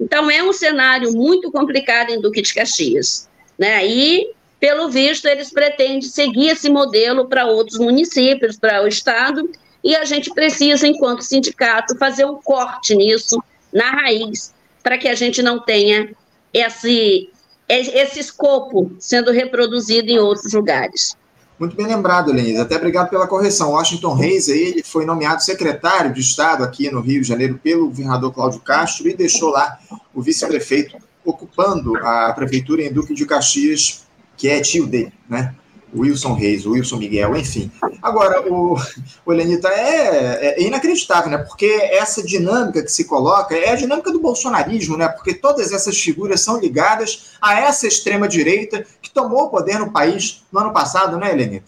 Então, 0.00 0.30
é 0.30 0.40
um 0.40 0.52
cenário 0.52 1.12
muito 1.12 1.50
complicado 1.50 2.10
em 2.10 2.20
Duque 2.20 2.42
de 2.42 2.54
Caxias. 2.54 3.28
Né? 3.58 3.84
E 3.84 4.30
pelo 4.60 4.88
visto, 4.88 5.26
eles 5.26 5.50
pretendem 5.50 6.00
seguir 6.02 6.50
esse 6.50 6.70
modelo 6.70 7.26
para 7.26 7.44
outros 7.44 7.80
municípios, 7.80 8.56
para 8.56 8.84
o 8.84 8.86
Estado, 8.86 9.50
e 9.82 9.96
a 9.96 10.04
gente 10.04 10.32
precisa, 10.32 10.86
enquanto 10.86 11.22
sindicato, 11.22 11.98
fazer 11.98 12.24
um 12.24 12.36
corte 12.36 12.94
nisso, 12.94 13.36
na 13.72 13.90
raiz, 13.90 14.54
para 14.80 14.96
que 14.96 15.08
a 15.08 15.14
gente 15.16 15.42
não 15.42 15.58
tenha 15.58 16.14
esse, 16.52 17.28
esse 17.68 18.20
escopo 18.20 18.92
sendo 18.98 19.30
reproduzido 19.30 20.10
em 20.10 20.18
outros 20.18 20.52
lugares. 20.52 21.16
Muito 21.58 21.76
bem 21.76 21.86
lembrado, 21.86 22.32
Lenise. 22.32 22.58
Até 22.58 22.76
obrigado 22.76 23.08
pela 23.08 23.28
correção. 23.28 23.70
Washington 23.70 24.14
Reis, 24.14 24.48
ele 24.48 24.82
foi 24.82 25.04
nomeado 25.04 25.42
secretário 25.42 26.12
de 26.12 26.20
Estado 26.20 26.64
aqui 26.64 26.90
no 26.90 27.00
Rio 27.00 27.22
de 27.22 27.28
Janeiro 27.28 27.58
pelo 27.62 27.86
governador 27.86 28.32
Cláudio 28.32 28.60
Castro 28.60 29.08
e 29.08 29.14
deixou 29.14 29.50
lá 29.50 29.78
o 30.12 30.20
vice-prefeito 30.20 30.96
ocupando 31.24 31.96
a 31.98 32.32
prefeitura 32.32 32.82
em 32.82 32.92
Duque 32.92 33.14
de 33.14 33.24
Caxias 33.24 34.04
que 34.36 34.48
é 34.48 34.60
tio 34.60 34.86
dele, 34.86 35.12
né? 35.28 35.54
Wilson 35.94 36.34
Reis, 36.34 36.66
Wilson 36.66 36.96
Miguel, 36.96 37.36
enfim. 37.36 37.70
Agora, 38.02 38.40
o, 38.52 38.76
o 39.24 39.32
Helenita 39.32 39.68
é, 39.68 40.60
é, 40.60 40.62
inacreditável, 40.62 41.30
né? 41.30 41.38
Porque 41.38 41.66
essa 41.66 42.22
dinâmica 42.22 42.82
que 42.82 42.90
se 42.90 43.04
coloca 43.04 43.54
é 43.54 43.70
a 43.70 43.76
dinâmica 43.76 44.10
do 44.10 44.20
bolsonarismo, 44.20 44.96
né? 44.96 45.08
Porque 45.08 45.34
todas 45.34 45.72
essas 45.72 45.98
figuras 45.98 46.40
são 46.40 46.58
ligadas 46.58 47.36
a 47.40 47.60
essa 47.60 47.86
extrema-direita 47.86 48.84
que 49.00 49.10
tomou 49.10 49.44
o 49.44 49.50
poder 49.50 49.78
no 49.78 49.92
país 49.92 50.42
no 50.52 50.60
ano 50.60 50.72
passado, 50.72 51.16
né, 51.16 51.30
Helenita? 51.30 51.66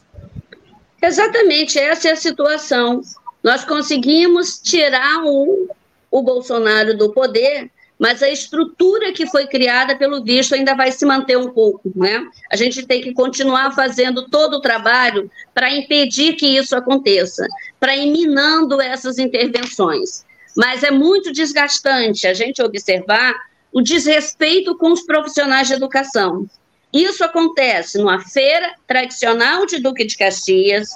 Exatamente, 1.00 1.78
essa 1.78 2.08
é 2.08 2.12
a 2.12 2.16
situação. 2.16 3.00
Nós 3.42 3.64
conseguimos 3.64 4.58
tirar 4.58 5.22
o, 5.24 5.68
o 6.10 6.22
Bolsonaro 6.22 6.96
do 6.96 7.12
poder, 7.12 7.70
mas 7.98 8.22
a 8.22 8.28
estrutura 8.28 9.12
que 9.12 9.26
foi 9.26 9.46
criada, 9.46 9.96
pelo 9.96 10.22
visto, 10.22 10.54
ainda 10.54 10.74
vai 10.74 10.92
se 10.92 11.04
manter 11.06 11.36
um 11.38 11.50
pouco, 11.50 11.90
né? 11.94 12.26
A 12.52 12.56
gente 12.56 12.86
tem 12.86 13.00
que 13.00 13.12
continuar 13.12 13.74
fazendo 13.74 14.28
todo 14.28 14.54
o 14.54 14.60
trabalho 14.60 15.30
para 15.54 15.70
impedir 15.70 16.34
que 16.34 16.46
isso 16.46 16.76
aconteça, 16.76 17.46
para 17.80 17.96
ir 17.96 18.10
minando 18.10 18.80
essas 18.80 19.18
intervenções. 19.18 20.24
Mas 20.54 20.82
é 20.82 20.90
muito 20.90 21.32
desgastante 21.32 22.26
a 22.26 22.34
gente 22.34 22.62
observar 22.62 23.34
o 23.72 23.80
desrespeito 23.80 24.76
com 24.76 24.92
os 24.92 25.02
profissionais 25.02 25.68
de 25.68 25.74
educação. 25.74 26.46
Isso 26.92 27.24
acontece 27.24 27.98
numa 27.98 28.20
feira 28.20 28.74
tradicional 28.86 29.66
de 29.66 29.78
Duque 29.78 30.04
de 30.04 30.16
Caxias, 30.16 30.88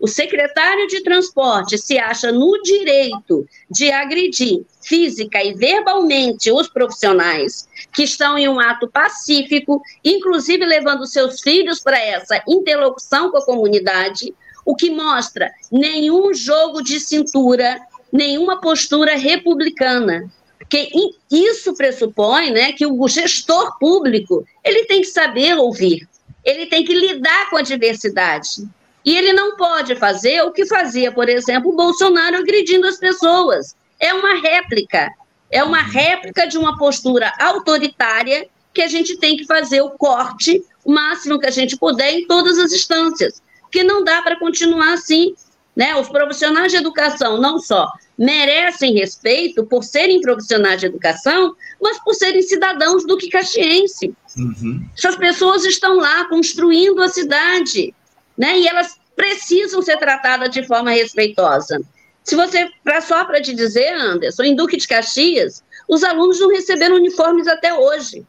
o 0.00 0.06
secretário 0.06 0.86
de 0.86 1.02
transporte 1.02 1.76
se 1.76 1.98
acha 1.98 2.30
no 2.30 2.60
direito 2.62 3.46
de 3.68 3.90
agredir 3.90 4.64
física 4.80 5.42
e 5.42 5.54
verbalmente 5.54 6.52
os 6.52 6.68
profissionais 6.68 7.68
que 7.92 8.04
estão 8.04 8.38
em 8.38 8.48
um 8.48 8.60
ato 8.60 8.88
pacífico, 8.88 9.82
inclusive 10.04 10.64
levando 10.64 11.06
seus 11.06 11.40
filhos 11.40 11.80
para 11.80 11.98
essa 11.98 12.42
interlocução 12.46 13.30
com 13.30 13.38
a 13.38 13.44
comunidade, 13.44 14.32
o 14.64 14.76
que 14.76 14.90
mostra 14.90 15.50
nenhum 15.72 16.32
jogo 16.32 16.80
de 16.82 17.00
cintura, 17.00 17.80
nenhuma 18.12 18.60
postura 18.60 19.16
republicana. 19.16 20.30
Porque 20.58 20.90
isso 21.30 21.74
pressupõe 21.74 22.50
né, 22.50 22.72
que 22.72 22.86
o 22.86 23.08
gestor 23.08 23.78
público 23.78 24.44
ele 24.62 24.84
tem 24.84 25.00
que 25.00 25.06
saber 25.06 25.56
ouvir, 25.56 26.06
ele 26.44 26.66
tem 26.66 26.84
que 26.84 26.94
lidar 26.94 27.48
com 27.50 27.56
a 27.56 27.62
diversidade. 27.62 28.68
E 29.04 29.16
ele 29.16 29.32
não 29.32 29.56
pode 29.56 29.94
fazer 29.96 30.42
o 30.42 30.52
que 30.52 30.66
fazia, 30.66 31.12
por 31.12 31.28
exemplo, 31.28 31.70
o 31.70 31.76
Bolsonaro 31.76 32.36
agredindo 32.36 32.86
as 32.86 32.98
pessoas. 32.98 33.74
É 33.98 34.12
uma 34.12 34.34
réplica. 34.40 35.10
É 35.50 35.62
uma 35.64 35.80
réplica 35.80 36.46
de 36.46 36.58
uma 36.58 36.76
postura 36.76 37.32
autoritária 37.38 38.48
que 38.72 38.82
a 38.82 38.88
gente 38.88 39.16
tem 39.16 39.36
que 39.36 39.46
fazer 39.46 39.80
o 39.80 39.90
corte 39.90 40.62
o 40.88 40.90
máximo 40.90 41.38
que 41.38 41.46
a 41.46 41.50
gente 41.50 41.76
puder 41.76 42.14
em 42.14 42.26
todas 42.26 42.58
as 42.58 42.72
instâncias. 42.72 43.42
Porque 43.60 43.84
não 43.84 44.02
dá 44.02 44.22
para 44.22 44.38
continuar 44.38 44.94
assim. 44.94 45.34
Né? 45.76 45.94
Os 45.94 46.08
profissionais 46.08 46.72
de 46.72 46.78
educação 46.78 47.38
não 47.38 47.58
só 47.58 47.92
merecem 48.16 48.94
respeito 48.94 49.64
por 49.66 49.84
serem 49.84 50.20
profissionais 50.22 50.80
de 50.80 50.86
educação, 50.86 51.54
mas 51.80 52.02
por 52.02 52.14
serem 52.14 52.40
cidadãos 52.40 53.06
do 53.06 53.18
que 53.18 53.28
caxiense. 53.28 54.14
Uhum. 54.36 54.82
Essas 54.96 55.14
pessoas 55.16 55.64
estão 55.66 55.98
lá 55.98 56.24
construindo 56.24 57.02
a 57.02 57.08
cidade, 57.08 57.94
né? 58.38 58.58
E 58.58 58.68
elas 58.68 58.96
precisam 59.16 59.82
ser 59.82 59.98
tratadas 59.98 60.50
de 60.50 60.64
forma 60.64 60.90
respeitosa. 60.92 61.80
Se 62.22 62.36
você, 62.36 62.70
pra, 62.84 63.00
só 63.00 63.24
para 63.24 63.42
te 63.42 63.52
dizer, 63.52 63.92
Anderson, 63.94 64.44
em 64.44 64.54
Duque 64.54 64.76
de 64.76 64.86
Caxias, 64.86 65.64
os 65.88 66.04
alunos 66.04 66.38
não 66.38 66.50
receberam 66.50 66.96
uniformes 66.96 67.48
até 67.48 67.74
hoje. 67.74 68.24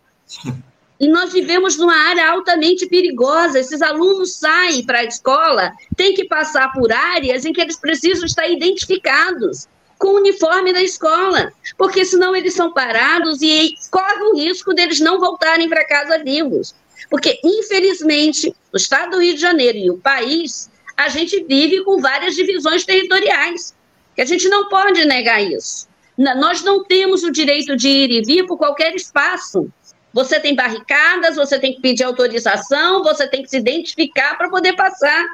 E 1.00 1.08
nós 1.08 1.32
vivemos 1.32 1.78
numa 1.78 1.96
área 1.96 2.30
altamente 2.30 2.88
perigosa. 2.88 3.60
Esses 3.60 3.82
alunos 3.82 4.36
saem 4.36 4.86
para 4.86 5.00
a 5.00 5.04
escola, 5.04 5.72
têm 5.96 6.14
que 6.14 6.26
passar 6.26 6.72
por 6.74 6.92
áreas 6.92 7.46
em 7.46 7.54
que 7.54 7.62
eles 7.62 7.78
precisam 7.78 8.26
estar 8.26 8.48
identificados 8.48 9.68
com 9.98 10.10
o 10.10 10.18
uniforme 10.18 10.72
da 10.72 10.82
escola, 10.82 11.52
porque 11.78 12.06
senão 12.06 12.34
eles 12.34 12.54
são 12.54 12.72
parados 12.72 13.42
e 13.42 13.76
corre 13.92 14.24
o 14.24 14.36
risco 14.38 14.74
deles 14.74 15.02
não 15.02 15.20
voltarem 15.20 15.68
para 15.68 15.86
casa 15.86 16.24
vivos. 16.24 16.74
Porque, 17.10 17.40
infelizmente, 17.44 18.54
o 18.74 18.78
estado 18.78 19.12
do 19.12 19.22
Rio 19.22 19.36
de 19.36 19.42
Janeiro 19.42 19.78
e 19.78 19.92
o 19.92 19.98
país, 19.98 20.70
a 20.98 21.08
gente 21.10 21.44
vive 21.44 21.84
com 21.84 22.00
várias 22.00 22.36
divisões 22.36 22.86
territoriais, 22.86 23.76
que 24.16 24.22
a 24.22 24.26
gente 24.26 24.50
não 24.50 24.68
pode 24.68 25.06
negar 25.06 25.42
isso. 25.42 25.88
Nós 26.18 26.62
não 26.64 26.84
temos 26.84 27.24
o 27.24 27.32
direito 27.32 27.78
de 27.78 27.88
ir 27.88 28.12
e 28.12 28.22
vir 28.22 28.46
por 28.46 28.58
qualquer 28.58 28.94
espaço. 28.94 29.72
Você 30.14 30.40
tem 30.40 30.54
barricadas, 30.54 31.38
você 31.38 31.58
tem 31.58 31.74
que 31.74 31.82
pedir 31.82 32.04
autorização, 32.04 33.04
você 33.04 33.28
tem 33.28 33.42
que 33.42 33.50
se 33.50 33.58
identificar 33.58 34.38
para 34.38 34.50
poder 34.50 34.74
passar. 34.74 35.26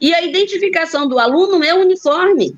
E 0.00 0.14
a 0.14 0.22
identificação 0.22 1.06
do 1.06 1.18
aluno 1.18 1.62
é 1.62 1.74
uniforme. 1.74 2.56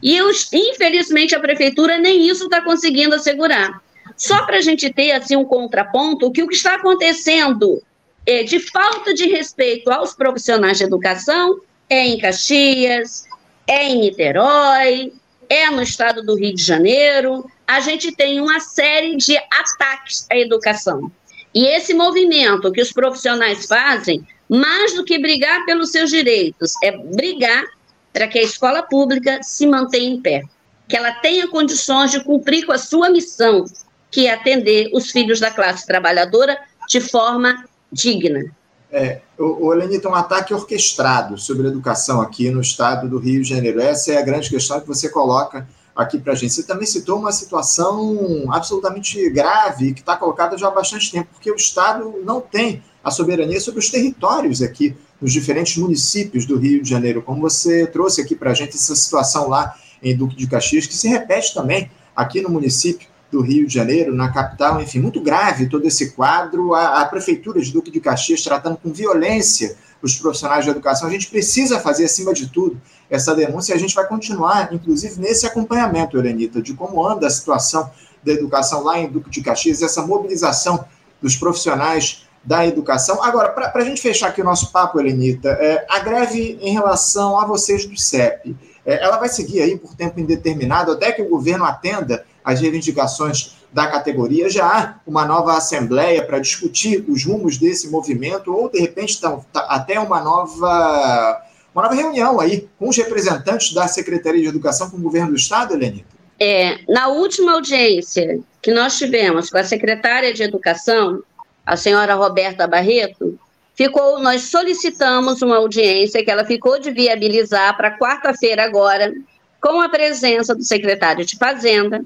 E, 0.00 0.16
eu, 0.16 0.30
infelizmente, 0.52 1.34
a 1.34 1.40
prefeitura 1.40 1.98
nem 1.98 2.28
isso 2.28 2.44
está 2.44 2.60
conseguindo 2.60 3.16
assegurar. 3.16 3.82
Só 4.16 4.46
para 4.46 4.58
a 4.58 4.60
gente 4.60 4.92
ter 4.92 5.10
assim, 5.10 5.34
um 5.34 5.44
contraponto, 5.44 6.30
que 6.30 6.42
o 6.42 6.46
que 6.46 6.54
está 6.54 6.76
acontecendo 6.76 7.82
é, 8.26 8.42
de 8.42 8.58
falta 8.58 9.12
de 9.12 9.26
respeito 9.28 9.90
aos 9.90 10.14
profissionais 10.14 10.78
de 10.78 10.84
educação 10.84 11.60
é 11.88 12.06
em 12.06 12.18
Caxias, 12.18 13.24
é 13.66 13.88
em 13.88 14.00
Niterói, 14.00 15.12
é 15.48 15.70
no 15.70 15.82
estado 15.82 16.22
do 16.22 16.34
Rio 16.34 16.54
de 16.54 16.62
Janeiro. 16.62 17.44
A 17.66 17.80
gente 17.80 18.12
tem 18.12 18.40
uma 18.40 18.60
série 18.60 19.16
de 19.16 19.36
ataques 19.36 20.26
à 20.30 20.36
educação. 20.36 21.10
E 21.54 21.66
esse 21.66 21.94
movimento 21.94 22.72
que 22.72 22.80
os 22.80 22.92
profissionais 22.92 23.66
fazem, 23.66 24.26
mais 24.48 24.94
do 24.94 25.04
que 25.04 25.18
brigar 25.18 25.64
pelos 25.64 25.90
seus 25.90 26.10
direitos, 26.10 26.74
é 26.82 26.90
brigar 26.92 27.64
para 28.12 28.26
que 28.26 28.38
a 28.38 28.42
escola 28.42 28.82
pública 28.82 29.42
se 29.42 29.66
mantenha 29.66 30.08
em 30.08 30.20
pé, 30.20 30.42
que 30.88 30.96
ela 30.96 31.12
tenha 31.12 31.48
condições 31.48 32.10
de 32.10 32.22
cumprir 32.24 32.64
com 32.66 32.72
a 32.72 32.78
sua 32.78 33.10
missão, 33.10 33.64
que 34.10 34.26
é 34.26 34.32
atender 34.32 34.90
os 34.92 35.10
filhos 35.10 35.40
da 35.40 35.50
classe 35.50 35.86
trabalhadora 35.86 36.58
de 36.88 37.00
forma 37.00 37.64
digna. 37.94 38.44
É, 38.92 39.20
o, 39.38 39.70
o 39.70 40.08
um 40.08 40.14
ataque 40.14 40.54
orquestrado 40.54 41.38
sobre 41.38 41.66
a 41.66 41.70
educação 41.70 42.20
aqui 42.20 42.50
no 42.50 42.60
estado 42.60 43.08
do 43.08 43.18
Rio 43.18 43.42
de 43.42 43.48
Janeiro. 43.48 43.80
Essa 43.80 44.12
é 44.12 44.18
a 44.18 44.22
grande 44.22 44.50
questão 44.50 44.80
que 44.80 44.86
você 44.86 45.08
coloca 45.08 45.66
aqui 45.94 46.18
para 46.18 46.32
a 46.32 46.36
gente. 46.36 46.52
Você 46.52 46.62
também 46.62 46.86
citou 46.86 47.18
uma 47.18 47.32
situação 47.32 48.44
absolutamente 48.50 49.28
grave 49.30 49.94
que 49.94 50.00
está 50.00 50.16
colocada 50.16 50.58
já 50.58 50.68
há 50.68 50.70
bastante 50.70 51.10
tempo, 51.10 51.28
porque 51.32 51.50
o 51.50 51.56
Estado 51.56 52.20
não 52.24 52.40
tem 52.40 52.82
a 53.02 53.10
soberania 53.10 53.60
sobre 53.60 53.80
os 53.80 53.90
territórios 53.90 54.62
aqui 54.62 54.96
nos 55.20 55.32
diferentes 55.32 55.76
municípios 55.76 56.46
do 56.46 56.56
Rio 56.56 56.82
de 56.82 56.88
Janeiro, 56.88 57.22
como 57.22 57.40
você 57.40 57.86
trouxe 57.86 58.20
aqui 58.20 58.34
para 58.34 58.50
a 58.50 58.54
gente 58.54 58.76
essa 58.76 58.94
situação 58.94 59.48
lá 59.48 59.74
em 60.02 60.16
Duque 60.16 60.36
de 60.36 60.46
Caxias, 60.46 60.86
que 60.86 60.94
se 60.94 61.08
repete 61.08 61.54
também 61.54 61.90
aqui 62.14 62.40
no 62.40 62.48
município 62.48 63.08
do 63.34 63.40
Rio 63.40 63.66
de 63.66 63.74
Janeiro, 63.74 64.14
na 64.14 64.32
capital, 64.32 64.80
enfim, 64.80 65.00
muito 65.00 65.20
grave 65.20 65.68
todo 65.68 65.84
esse 65.84 66.12
quadro. 66.12 66.72
A, 66.72 67.00
a 67.00 67.04
Prefeitura 67.04 67.60
de 67.60 67.72
Duque 67.72 67.90
de 67.90 67.98
Caxias 68.00 68.42
tratando 68.42 68.76
com 68.76 68.92
violência 68.92 69.76
os 70.00 70.16
profissionais 70.16 70.64
de 70.64 70.70
educação. 70.70 71.08
A 71.08 71.10
gente 71.10 71.28
precisa 71.28 71.80
fazer, 71.80 72.04
acima 72.04 72.32
de 72.32 72.48
tudo, 72.48 72.80
essa 73.10 73.34
denúncia 73.34 73.72
e 73.72 73.76
a 73.76 73.78
gente 73.78 73.94
vai 73.94 74.06
continuar, 74.06 74.72
inclusive, 74.72 75.20
nesse 75.20 75.46
acompanhamento, 75.46 76.16
Elenita, 76.16 76.62
de 76.62 76.74
como 76.74 77.04
anda 77.04 77.26
a 77.26 77.30
situação 77.30 77.90
da 78.22 78.32
educação 78.32 78.84
lá 78.84 78.98
em 78.98 79.08
Duque 79.10 79.30
de 79.30 79.42
Caxias, 79.42 79.82
essa 79.82 80.06
mobilização 80.06 80.84
dos 81.20 81.36
profissionais 81.36 82.26
da 82.44 82.66
educação. 82.66 83.22
Agora, 83.24 83.48
para 83.48 83.82
a 83.82 83.84
gente 83.84 84.00
fechar 84.00 84.28
aqui 84.28 84.42
o 84.42 84.44
nosso 84.44 84.70
papo, 84.70 85.00
Elenita, 85.00 85.48
é, 85.48 85.86
a 85.88 85.98
greve 86.00 86.58
em 86.60 86.72
relação 86.72 87.38
a 87.40 87.46
vocês 87.46 87.86
do 87.86 87.98
CEP, 87.98 88.54
é, 88.84 89.02
ela 89.02 89.16
vai 89.16 89.28
seguir 89.28 89.62
aí 89.62 89.76
por 89.76 89.96
tempo 89.96 90.20
indeterminado 90.20 90.92
até 90.92 91.10
que 91.10 91.22
o 91.22 91.28
governo 91.28 91.64
atenda 91.64 92.24
as 92.44 92.60
reivindicações 92.60 93.56
da 93.72 93.86
categoria. 93.88 94.50
Já 94.50 94.66
há 94.66 94.94
uma 95.06 95.24
nova 95.24 95.56
assembleia 95.56 96.24
para 96.24 96.38
discutir 96.38 97.04
os 97.08 97.24
rumos 97.24 97.56
desse 97.56 97.90
movimento, 97.90 98.54
ou 98.54 98.68
de 98.68 98.78
repente 98.78 99.20
tá, 99.20 99.40
até 99.68 99.98
uma 99.98 100.20
nova, 100.20 101.42
uma 101.74 101.82
nova 101.82 101.94
reunião 101.94 102.38
aí 102.38 102.68
com 102.78 102.88
os 102.88 102.96
representantes 102.96 103.72
da 103.72 103.88
Secretaria 103.88 104.42
de 104.42 104.48
Educação 104.48 104.90
com 104.90 104.98
o 104.98 105.02
governo 105.02 105.30
do 105.30 105.36
Estado, 105.36 105.74
Elenita? 105.74 106.14
É, 106.38 106.78
na 106.88 107.08
última 107.08 107.52
audiência 107.52 108.40
que 108.60 108.72
nós 108.72 108.98
tivemos 108.98 109.50
com 109.50 109.58
a 109.58 109.64
secretária 109.64 110.32
de 110.34 110.42
Educação, 110.42 111.22
a 111.64 111.76
senhora 111.76 112.14
Roberta 112.14 112.66
Barreto, 112.66 113.38
ficou, 113.74 114.20
nós 114.20 114.42
solicitamos 114.42 115.42
uma 115.42 115.56
audiência 115.56 116.24
que 116.24 116.30
ela 116.30 116.44
ficou 116.44 116.78
de 116.78 116.90
viabilizar 116.90 117.76
para 117.76 117.96
quarta-feira 117.98 118.64
agora, 118.64 119.12
com 119.60 119.80
a 119.80 119.88
presença 119.88 120.54
do 120.54 120.62
secretário 120.62 121.24
de 121.24 121.36
Fazenda, 121.36 122.04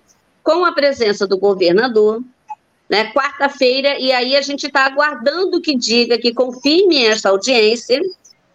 com 0.48 0.64
a 0.64 0.72
presença 0.72 1.26
do 1.26 1.36
governador, 1.36 2.22
né, 2.88 3.12
quarta-feira, 3.12 3.98
e 3.98 4.10
aí 4.10 4.34
a 4.34 4.40
gente 4.40 4.66
está 4.66 4.86
aguardando 4.86 5.60
que 5.60 5.76
diga, 5.76 6.16
que 6.16 6.32
confirme 6.32 7.04
essa 7.04 7.28
audiência, 7.28 8.00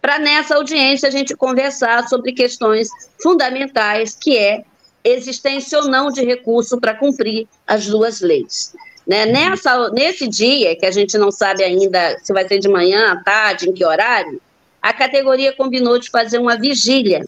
para 0.02 0.18
nessa 0.18 0.56
audiência 0.56 1.08
a 1.08 1.12
gente 1.12 1.36
conversar 1.36 2.08
sobre 2.08 2.32
questões 2.32 2.88
fundamentais, 3.22 4.12
que 4.12 4.36
é 4.36 4.64
existência 5.04 5.78
ou 5.78 5.86
não 5.86 6.10
de 6.10 6.24
recurso 6.24 6.80
para 6.80 6.94
cumprir 6.94 7.46
as 7.64 7.86
duas 7.86 8.20
leis. 8.20 8.74
Né? 9.06 9.26
Nessa, 9.26 9.88
nesse 9.90 10.26
dia, 10.26 10.74
que 10.74 10.86
a 10.86 10.90
gente 10.90 11.16
não 11.16 11.30
sabe 11.30 11.62
ainda 11.62 12.18
se 12.24 12.32
vai 12.32 12.44
ser 12.48 12.58
de 12.58 12.68
manhã, 12.68 13.12
à 13.12 13.22
tarde, 13.22 13.68
em 13.68 13.72
que 13.72 13.84
horário, 13.84 14.42
a 14.82 14.92
categoria 14.92 15.52
combinou 15.52 15.96
de 16.00 16.10
fazer 16.10 16.38
uma 16.38 16.58
vigília 16.58 17.24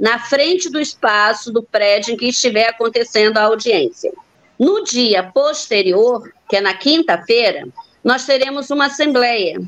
na 0.00 0.18
frente 0.18 0.70
do 0.70 0.80
espaço 0.80 1.52
do 1.52 1.62
prédio 1.62 2.14
em 2.14 2.16
que 2.16 2.28
estiver 2.28 2.70
acontecendo 2.70 3.36
a 3.36 3.42
audiência. 3.42 4.10
No 4.58 4.82
dia 4.82 5.22
posterior, 5.22 6.32
que 6.48 6.56
é 6.56 6.60
na 6.62 6.72
quinta-feira, 6.72 7.68
nós 8.02 8.24
teremos 8.24 8.70
uma 8.70 8.86
assembleia, 8.86 9.60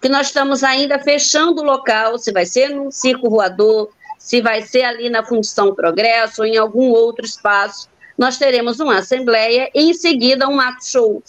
que 0.00 0.08
nós 0.08 0.28
estamos 0.28 0.62
ainda 0.62 1.00
fechando 1.00 1.60
o 1.60 1.64
local, 1.64 2.16
se 2.18 2.30
vai 2.30 2.46
ser 2.46 2.68
no 2.68 2.92
Circo 2.92 3.28
Voador, 3.28 3.90
se 4.16 4.40
vai 4.40 4.62
ser 4.62 4.84
ali 4.84 5.10
na 5.10 5.24
Fundição 5.24 5.74
Progresso 5.74 6.42
ou 6.42 6.46
em 6.46 6.56
algum 6.56 6.90
outro 6.90 7.24
espaço, 7.24 7.88
nós 8.16 8.38
teremos 8.38 8.78
uma 8.78 8.98
assembleia 8.98 9.68
e 9.74 9.90
em 9.90 9.94
seguida 9.94 10.48
um 10.48 10.60
ato 10.60 10.86
show, 10.86 11.22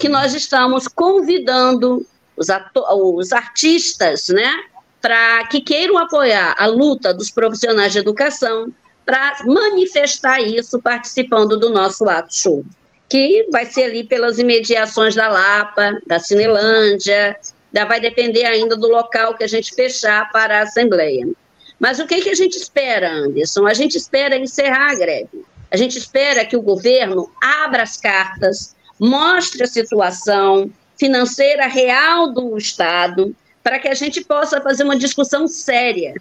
que 0.00 0.08
nós 0.08 0.34
estamos 0.34 0.88
convidando 0.88 2.04
os, 2.36 2.48
os 2.88 3.32
artistas, 3.32 4.28
né, 4.28 4.52
para 5.04 5.46
que 5.48 5.60
queiram 5.60 5.98
apoiar 5.98 6.54
a 6.56 6.64
luta 6.64 7.12
dos 7.12 7.30
profissionais 7.30 7.92
de 7.92 7.98
educação, 7.98 8.72
para 9.04 9.36
manifestar 9.44 10.40
isso 10.40 10.80
participando 10.80 11.58
do 11.58 11.68
nosso 11.68 12.08
ato 12.08 12.34
show, 12.34 12.64
que 13.06 13.46
vai 13.52 13.66
ser 13.66 13.84
ali 13.84 14.04
pelas 14.04 14.38
imediações 14.38 15.14
da 15.14 15.28
Lapa, 15.28 16.00
da 16.06 16.18
Cinelândia, 16.18 17.36
vai 17.86 18.00
depender 18.00 18.46
ainda 18.46 18.78
do 18.78 18.88
local 18.88 19.34
que 19.34 19.44
a 19.44 19.46
gente 19.46 19.74
fechar 19.74 20.32
para 20.32 20.60
a 20.60 20.62
Assembleia. 20.62 21.28
Mas 21.78 21.98
o 21.98 22.06
que, 22.06 22.22
que 22.22 22.30
a 22.30 22.34
gente 22.34 22.56
espera, 22.56 23.12
Anderson? 23.12 23.66
A 23.66 23.74
gente 23.74 23.98
espera 23.98 24.38
encerrar 24.38 24.92
a 24.92 24.94
greve. 24.94 25.44
A 25.70 25.76
gente 25.76 25.98
espera 25.98 26.46
que 26.46 26.56
o 26.56 26.62
governo 26.62 27.30
abra 27.42 27.82
as 27.82 27.98
cartas, 27.98 28.74
mostre 28.98 29.64
a 29.64 29.66
situação 29.66 30.70
financeira 30.98 31.66
real 31.66 32.32
do 32.32 32.56
Estado, 32.56 33.36
para 33.64 33.78
que 33.78 33.88
a 33.88 33.94
gente 33.94 34.22
possa 34.22 34.60
fazer 34.60 34.84
uma 34.84 34.96
discussão 34.96 35.48
séria 35.48 36.14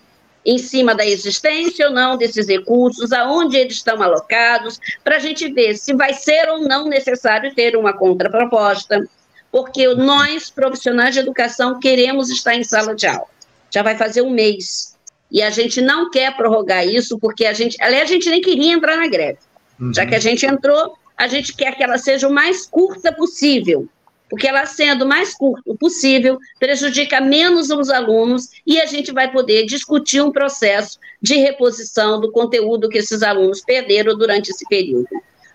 em 0.46 0.58
cima 0.58 0.96
da 0.96 1.06
existência 1.06 1.88
ou 1.88 1.94
não 1.94 2.18
desses 2.18 2.48
recursos, 2.48 3.12
aonde 3.12 3.58
eles 3.58 3.76
estão 3.76 4.02
alocados, 4.02 4.80
para 5.04 5.18
a 5.18 5.20
gente 5.20 5.52
ver 5.52 5.78
se 5.78 5.94
vai 5.94 6.14
ser 6.14 6.50
ou 6.50 6.62
não 6.62 6.88
necessário 6.88 7.54
ter 7.54 7.76
uma 7.76 7.94
contraproposta, 7.94 9.06
porque 9.52 9.88
nós, 9.94 10.50
profissionais 10.50 11.14
de 11.14 11.20
educação, 11.20 11.80
queremos 11.80 12.30
estar 12.30 12.56
em 12.56 12.64
sala 12.64 12.96
de 12.96 13.06
aula. 13.06 13.28
Já 13.70 13.84
vai 13.84 13.96
fazer 13.96 14.22
um 14.22 14.30
mês. 14.30 14.96
E 15.32 15.42
a 15.42 15.50
gente 15.50 15.82
não 15.82 16.10
quer 16.10 16.36
prorrogar 16.36 16.88
isso, 16.88 17.20
porque 17.20 17.46
a 17.46 17.54
gente. 17.54 17.78
Aliás, 17.82 18.04
a 18.04 18.14
gente 18.14 18.30
nem 18.30 18.42
queria 18.42 18.74
entrar 18.74 18.98
na 18.98 19.08
greve. 19.08 19.40
Uhum. 19.80 19.94
Já 19.94 20.06
que 20.06 20.16
a 20.16 20.20
gente 20.20 20.46
entrou, 20.46 20.96
a 21.18 21.28
gente 21.28 21.56
quer 21.56 21.76
que 21.76 21.84
ela 21.84 21.98
seja 21.98 22.28
o 22.28 22.34
mais 22.34 22.66
curta 22.66 23.12
possível, 23.12 23.88
porque 24.34 24.48
ela 24.48 24.66
sendo 24.66 25.06
mais 25.06 25.36
curto 25.36 25.76
possível, 25.76 26.40
prejudica 26.60 27.22
menos 27.22 27.70
os 27.70 27.92
alunos 27.92 28.50
e 28.66 28.82
a 28.82 28.88
gente 28.88 29.12
vai 29.12 29.32
poder 29.32 29.64
discutir 29.64 30.24
um 30.24 30.32
processo 30.32 30.98
de 31.22 31.36
reposição 31.36 32.20
do 32.20 32.32
conteúdo 32.32 32.90
que 32.90 32.98
esses 32.98 33.22
alunos 33.22 33.62
perderam 33.62 34.18
durante 34.18 34.50
esse 34.50 34.68
período. 34.68 35.08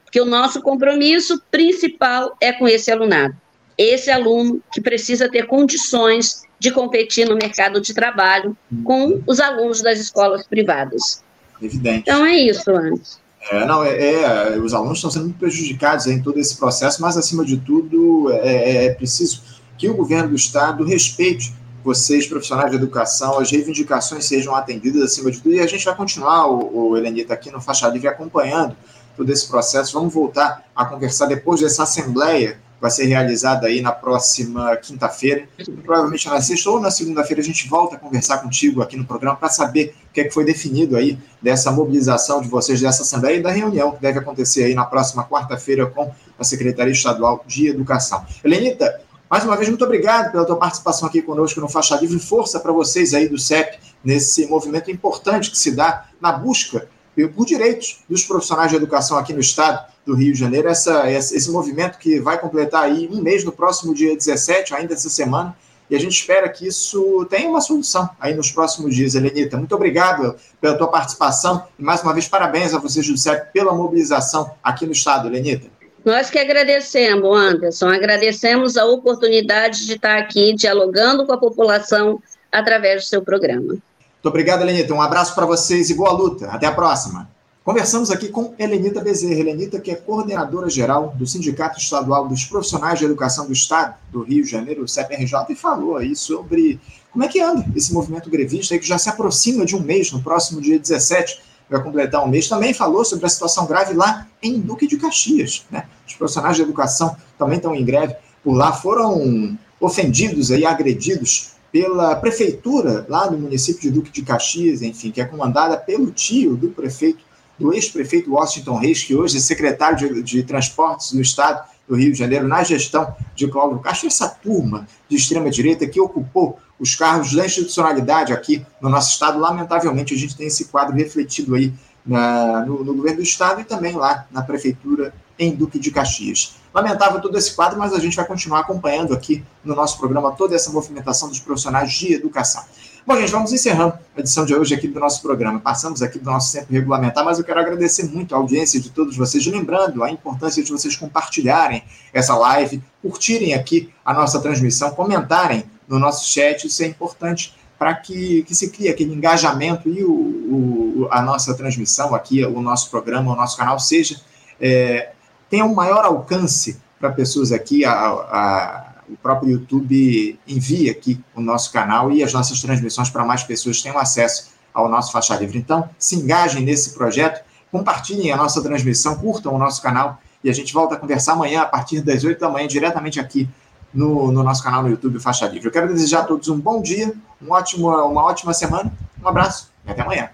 Porque 0.04 0.20
o 0.20 0.24
nosso 0.24 0.62
compromisso 0.62 1.42
principal 1.50 2.36
é 2.40 2.52
com 2.52 2.68
esse 2.68 2.88
alunado. 2.92 3.34
Esse 3.76 4.12
aluno 4.12 4.62
que 4.72 4.80
precisa 4.80 5.28
ter 5.28 5.48
condições 5.48 6.44
de 6.60 6.70
competir 6.70 7.28
no 7.28 7.34
mercado 7.34 7.80
de 7.80 7.92
trabalho 7.92 8.56
com 8.84 9.20
os 9.26 9.40
alunos 9.40 9.82
das 9.82 9.98
escolas 9.98 10.46
privadas. 10.46 11.24
Evidente. 11.60 12.02
Então 12.02 12.24
é 12.24 12.36
isso, 12.36 12.70
Anderson. 12.70 13.18
É, 13.50 13.64
não, 13.64 13.82
é, 13.82 13.96
é, 13.96 14.58
os 14.58 14.74
alunos 14.74 14.98
estão 14.98 15.10
sendo 15.10 15.24
muito 15.24 15.38
prejudicados 15.38 16.06
em 16.06 16.20
todo 16.20 16.38
esse 16.38 16.56
processo, 16.56 17.00
mas, 17.00 17.16
acima 17.16 17.44
de 17.44 17.56
tudo, 17.56 18.30
é, 18.32 18.36
é, 18.46 18.84
é, 18.86 18.94
preciso 18.94 19.42
que 19.76 19.88
o 19.88 19.94
governo 19.94 20.30
do 20.30 20.34
Estado 20.34 20.84
respeite 20.84 21.54
vocês, 21.84 22.26
profissionais 22.26 22.70
de 22.70 22.76
educação, 22.76 23.38
as 23.38 23.50
reivindicações 23.50 24.24
sejam 24.26 24.54
atendidas 24.54 25.02
acima 25.02 25.30
de 25.30 25.40
tudo, 25.40 25.54
e 25.54 25.60
a 25.60 25.66
gente 25.66 25.84
vai 25.84 25.94
continuar, 25.94 26.46
o, 26.48 26.90
o 26.90 26.96
Helenita, 26.96 27.32
aqui 27.32 27.50
no 27.50 27.60
Faixa 27.60 27.88
Livre, 27.88 28.08
acompanhando 28.08 28.76
todo 29.16 29.30
esse 29.30 29.48
processo. 29.48 29.92
Vamos 29.94 30.12
voltar 30.12 30.64
a 30.74 30.84
conversar 30.84 31.26
depois 31.26 31.60
dessa 31.60 31.84
assembleia 31.84 32.58
vai 32.80 32.90
ser 32.90 33.06
realizada 33.06 33.66
aí 33.66 33.80
na 33.80 33.92
próxima 33.92 34.76
quinta-feira. 34.76 35.48
Provavelmente 35.84 36.28
na 36.28 36.40
sexta 36.40 36.70
ou 36.70 36.80
na 36.80 36.90
segunda-feira 36.90 37.42
a 37.42 37.44
gente 37.44 37.68
volta 37.68 37.96
a 37.96 37.98
conversar 37.98 38.38
contigo 38.38 38.82
aqui 38.82 38.96
no 38.96 39.04
programa 39.04 39.36
para 39.36 39.48
saber 39.48 39.94
o 40.10 40.12
que, 40.12 40.20
é 40.20 40.24
que 40.24 40.30
foi 40.30 40.44
definido 40.44 40.96
aí 40.96 41.18
dessa 41.42 41.70
mobilização 41.70 42.40
de 42.40 42.48
vocês 42.48 42.80
dessa 42.80 43.02
Assembleia 43.02 43.36
e 43.36 43.42
da 43.42 43.50
reunião 43.50 43.92
que 43.92 44.00
deve 44.00 44.18
acontecer 44.18 44.64
aí 44.64 44.74
na 44.74 44.84
próxima 44.84 45.24
quarta-feira 45.24 45.86
com 45.86 46.10
a 46.38 46.44
Secretaria 46.44 46.92
Estadual 46.92 47.44
de 47.46 47.68
Educação. 47.68 48.24
Helenita, 48.44 49.00
mais 49.28 49.44
uma 49.44 49.56
vez, 49.56 49.68
muito 49.68 49.84
obrigado 49.84 50.32
pela 50.32 50.44
tua 50.44 50.56
participação 50.56 51.06
aqui 51.06 51.20
conosco 51.20 51.60
no 51.60 51.68
Faixa 51.68 51.96
Livre. 51.96 52.18
Força 52.18 52.58
para 52.58 52.72
vocês 52.72 53.12
aí 53.12 53.28
do 53.28 53.38
CEP 53.38 53.78
nesse 54.02 54.46
movimento 54.46 54.90
importante 54.90 55.50
que 55.50 55.58
se 55.58 55.72
dá 55.72 56.06
na 56.20 56.32
busca 56.32 56.88
por 57.26 57.46
direitos 57.46 58.00
dos 58.08 58.22
profissionais 58.24 58.70
de 58.70 58.76
educação 58.76 59.18
aqui 59.18 59.32
no 59.32 59.40
estado 59.40 59.92
do 60.06 60.14
Rio 60.14 60.32
de 60.32 60.38
Janeiro, 60.38 60.68
essa, 60.68 61.10
esse 61.10 61.50
movimento 61.50 61.98
que 61.98 62.20
vai 62.20 62.38
completar 62.38 62.84
aí 62.84 63.08
um 63.10 63.20
mês 63.20 63.44
no 63.44 63.52
próximo 63.52 63.92
dia 63.92 64.14
17, 64.14 64.74
ainda 64.74 64.94
essa 64.94 65.08
semana, 65.08 65.56
e 65.90 65.96
a 65.96 65.98
gente 65.98 66.12
espera 66.12 66.48
que 66.48 66.66
isso 66.66 67.26
tenha 67.30 67.48
uma 67.48 67.60
solução 67.60 68.08
aí 68.20 68.34
nos 68.34 68.52
próximos 68.52 68.94
dias, 68.94 69.14
Helenita. 69.14 69.56
Muito 69.56 69.74
obrigado 69.74 70.36
pela 70.60 70.76
tua 70.76 70.88
participação 70.88 71.64
e 71.78 71.82
mais 71.82 72.02
uma 72.02 72.12
vez 72.12 72.28
parabéns 72.28 72.74
a 72.74 72.78
você, 72.78 73.02
José, 73.02 73.34
pela 73.52 73.74
mobilização 73.74 74.50
aqui 74.62 74.84
no 74.86 74.92
estado, 74.92 75.28
Helenita. 75.28 75.66
Nós 76.04 76.30
que 76.30 76.38
agradecemos, 76.38 77.36
Anderson, 77.36 77.88
agradecemos 77.88 78.76
a 78.76 78.84
oportunidade 78.84 79.86
de 79.86 79.94
estar 79.94 80.18
aqui 80.18 80.54
dialogando 80.54 81.26
com 81.26 81.32
a 81.32 81.38
população 81.38 82.22
através 82.52 83.02
do 83.02 83.08
seu 83.08 83.22
programa. 83.22 83.76
Muito 84.18 84.30
obrigado, 84.30 84.62
Helenita. 84.62 84.92
Um 84.92 85.00
abraço 85.00 85.32
para 85.32 85.46
vocês 85.46 85.90
e 85.90 85.94
boa 85.94 86.10
luta. 86.10 86.48
Até 86.48 86.66
a 86.66 86.72
próxima. 86.72 87.30
Conversamos 87.62 88.10
aqui 88.10 88.28
com 88.28 88.52
Helenita 88.58 89.00
Bezerra. 89.00 89.38
Helenita, 89.38 89.78
que 89.78 89.92
é 89.92 89.94
coordenadora 89.94 90.68
geral 90.68 91.14
do 91.16 91.24
Sindicato 91.24 91.78
Estadual 91.78 92.26
dos 92.26 92.44
Profissionais 92.44 92.98
de 92.98 93.04
Educação 93.04 93.46
do 93.46 93.52
Estado 93.52 93.94
do 94.10 94.22
Rio 94.24 94.42
de 94.42 94.50
Janeiro, 94.50 94.82
o 94.82 94.88
CPRJ, 94.88 95.52
e 95.52 95.54
falou 95.54 95.96
aí 95.96 96.16
sobre 96.16 96.80
como 97.12 97.22
é 97.22 97.28
que 97.28 97.40
anda 97.40 97.64
esse 97.76 97.94
movimento 97.94 98.28
grevista 98.28 98.74
aí, 98.74 98.80
que 98.80 98.88
já 98.88 98.98
se 98.98 99.08
aproxima 99.08 99.64
de 99.64 99.76
um 99.76 99.80
mês, 99.80 100.10
no 100.10 100.20
próximo 100.20 100.60
dia 100.60 100.80
17, 100.80 101.40
vai 101.70 101.80
completar 101.80 102.24
um 102.24 102.28
mês. 102.28 102.48
Também 102.48 102.74
falou 102.74 103.04
sobre 103.04 103.24
a 103.24 103.28
situação 103.28 103.66
grave 103.66 103.94
lá 103.94 104.26
em 104.42 104.58
Duque 104.58 104.88
de 104.88 104.96
Caxias. 104.96 105.64
Né? 105.70 105.84
Os 106.04 106.14
profissionais 106.14 106.56
de 106.56 106.62
educação 106.62 107.16
também 107.38 107.58
estão 107.58 107.72
em 107.72 107.84
greve 107.84 108.16
por 108.42 108.54
lá, 108.54 108.72
foram 108.72 109.56
ofendidos 109.80 110.50
aí, 110.50 110.66
agredidos 110.66 111.52
pela 111.72 112.16
prefeitura 112.16 113.04
lá 113.08 113.26
do 113.26 113.38
município 113.38 113.82
de 113.82 113.90
Duque 113.90 114.10
de 114.10 114.22
Caxias, 114.22 114.82
enfim, 114.82 115.10
que 115.10 115.20
é 115.20 115.24
comandada 115.24 115.76
pelo 115.76 116.10
tio 116.10 116.56
do 116.56 116.68
prefeito, 116.68 117.20
do 117.58 117.72
ex-prefeito 117.72 118.32
Washington 118.32 118.76
Reis, 118.76 119.02
que 119.02 119.14
hoje 119.14 119.36
é 119.36 119.40
secretário 119.40 119.96
de, 119.96 120.22
de 120.22 120.42
Transportes 120.42 121.12
do 121.12 121.20
Estado 121.20 121.68
do 121.86 121.96
Rio 121.96 122.12
de 122.12 122.18
Janeiro, 122.18 122.46
na 122.46 122.62
gestão 122.62 123.14
de 123.34 123.48
Cláudio 123.48 123.80
Castro, 123.80 124.06
essa 124.06 124.28
turma 124.28 124.86
de 125.08 125.16
extrema-direita 125.16 125.86
que 125.86 126.00
ocupou 126.00 126.58
os 126.78 126.94
cargos 126.94 127.34
da 127.34 127.44
institucionalidade 127.44 128.32
aqui 128.32 128.64
no 128.80 128.88
nosso 128.88 129.12
Estado, 129.12 129.38
lamentavelmente 129.38 130.14
a 130.14 130.16
gente 130.16 130.36
tem 130.36 130.46
esse 130.46 130.66
quadro 130.66 130.94
refletido 130.94 131.54
aí 131.54 131.72
na, 132.06 132.64
no, 132.64 132.84
no 132.84 132.94
governo 132.94 133.18
do 133.18 133.22
Estado 133.22 133.60
e 133.60 133.64
também 133.64 133.94
lá 133.94 134.26
na 134.30 134.42
prefeitura 134.42 135.12
em 135.38 135.54
Duque 135.54 135.78
de 135.78 135.90
Caxias. 135.90 136.54
Lamentável 136.74 137.20
todo 137.20 137.36
esse 137.38 137.54
quadro, 137.54 137.78
mas 137.78 137.92
a 137.92 137.98
gente 137.98 138.16
vai 138.16 138.26
continuar 138.26 138.60
acompanhando 138.60 139.14
aqui 139.14 139.44
no 139.64 139.74
nosso 139.74 139.98
programa 139.98 140.32
toda 140.32 140.54
essa 140.54 140.70
movimentação 140.70 141.28
dos 141.28 141.40
profissionais 141.40 141.92
de 141.92 142.14
educação. 142.14 142.64
Bom, 143.06 143.16
gente, 143.16 143.32
vamos 143.32 143.52
encerrando 143.52 143.98
a 144.14 144.20
edição 144.20 144.44
de 144.44 144.54
hoje 144.54 144.74
aqui 144.74 144.86
do 144.86 145.00
nosso 145.00 145.22
programa. 145.22 145.58
Passamos 145.58 146.02
aqui 146.02 146.18
do 146.18 146.26
nosso 146.26 146.52
tempo 146.52 146.70
regulamentar, 146.70 147.24
mas 147.24 147.38
eu 147.38 147.44
quero 147.44 147.58
agradecer 147.58 148.04
muito 148.04 148.34
a 148.34 148.38
audiência 148.38 148.78
de 148.78 148.90
todos 148.90 149.16
vocês, 149.16 149.46
lembrando 149.46 150.04
a 150.04 150.10
importância 150.10 150.62
de 150.62 150.70
vocês 150.70 150.94
compartilharem 150.94 151.82
essa 152.12 152.36
live, 152.36 152.82
curtirem 153.00 153.54
aqui 153.54 153.90
a 154.04 154.12
nossa 154.12 154.40
transmissão, 154.40 154.90
comentarem 154.90 155.64
no 155.88 155.98
nosso 155.98 156.28
chat, 156.28 156.66
isso 156.66 156.82
é 156.82 156.86
importante 156.86 157.56
para 157.78 157.94
que, 157.94 158.42
que 158.42 158.54
se 158.54 158.70
crie 158.70 158.90
aquele 158.90 159.14
engajamento 159.14 159.88
e 159.88 160.04
o, 160.04 160.10
o, 160.12 161.08
a 161.10 161.22
nossa 161.22 161.54
transmissão 161.54 162.14
aqui, 162.14 162.44
o 162.44 162.60
nosso 162.60 162.90
programa, 162.90 163.32
o 163.32 163.36
nosso 163.36 163.56
canal 163.56 163.78
seja 163.78 164.20
é, 164.60 165.12
tenha 165.50 165.64
um 165.64 165.74
maior 165.74 166.04
alcance 166.04 166.80
para 166.98 167.10
pessoas 167.10 167.52
aqui. 167.52 167.84
A, 167.84 167.92
a, 167.92 168.88
o 169.08 169.16
próprio 169.16 169.52
YouTube 169.52 170.38
envia 170.46 170.92
aqui 170.92 171.20
o 171.34 171.40
nosso 171.40 171.72
canal 171.72 172.12
e 172.12 172.22
as 172.22 172.32
nossas 172.32 172.60
transmissões 172.60 173.08
para 173.08 173.24
mais 173.24 173.42
pessoas 173.42 173.80
tenham 173.80 173.98
acesso 173.98 174.50
ao 174.72 174.88
nosso 174.88 175.10
Faixa 175.12 175.34
Livre. 175.36 175.58
Então, 175.58 175.88
se 175.98 176.16
engajem 176.16 176.62
nesse 176.62 176.94
projeto, 176.94 177.42
compartilhem 177.72 178.32
a 178.32 178.36
nossa 178.36 178.62
transmissão, 178.62 179.16
curtam 179.16 179.54
o 179.54 179.58
nosso 179.58 179.82
canal 179.82 180.20
e 180.44 180.50
a 180.50 180.52
gente 180.52 180.72
volta 180.72 180.94
a 180.94 180.98
conversar 180.98 181.32
amanhã 181.32 181.62
a 181.62 181.66
partir 181.66 182.00
das 182.00 182.22
8 182.22 182.38
da 182.38 182.48
manhã, 182.48 182.68
diretamente 182.68 183.18
aqui 183.18 183.48
no, 183.92 184.30
no 184.30 184.42
nosso 184.42 184.62
canal 184.62 184.82
no 184.82 184.90
YouTube 184.90 185.18
Faixa 185.18 185.46
Livre. 185.48 185.66
Eu 185.66 185.72
quero 185.72 185.88
desejar 185.88 186.20
a 186.20 186.24
todos 186.24 186.48
um 186.48 186.58
bom 186.58 186.80
dia, 186.80 187.12
um 187.42 187.52
ótimo, 187.52 187.88
uma 187.88 188.22
ótima 188.22 188.52
semana, 188.52 188.92
um 189.22 189.28
abraço 189.28 189.72
e 189.86 189.90
até 189.90 190.02
amanhã. 190.02 190.30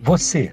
Você, 0.00 0.52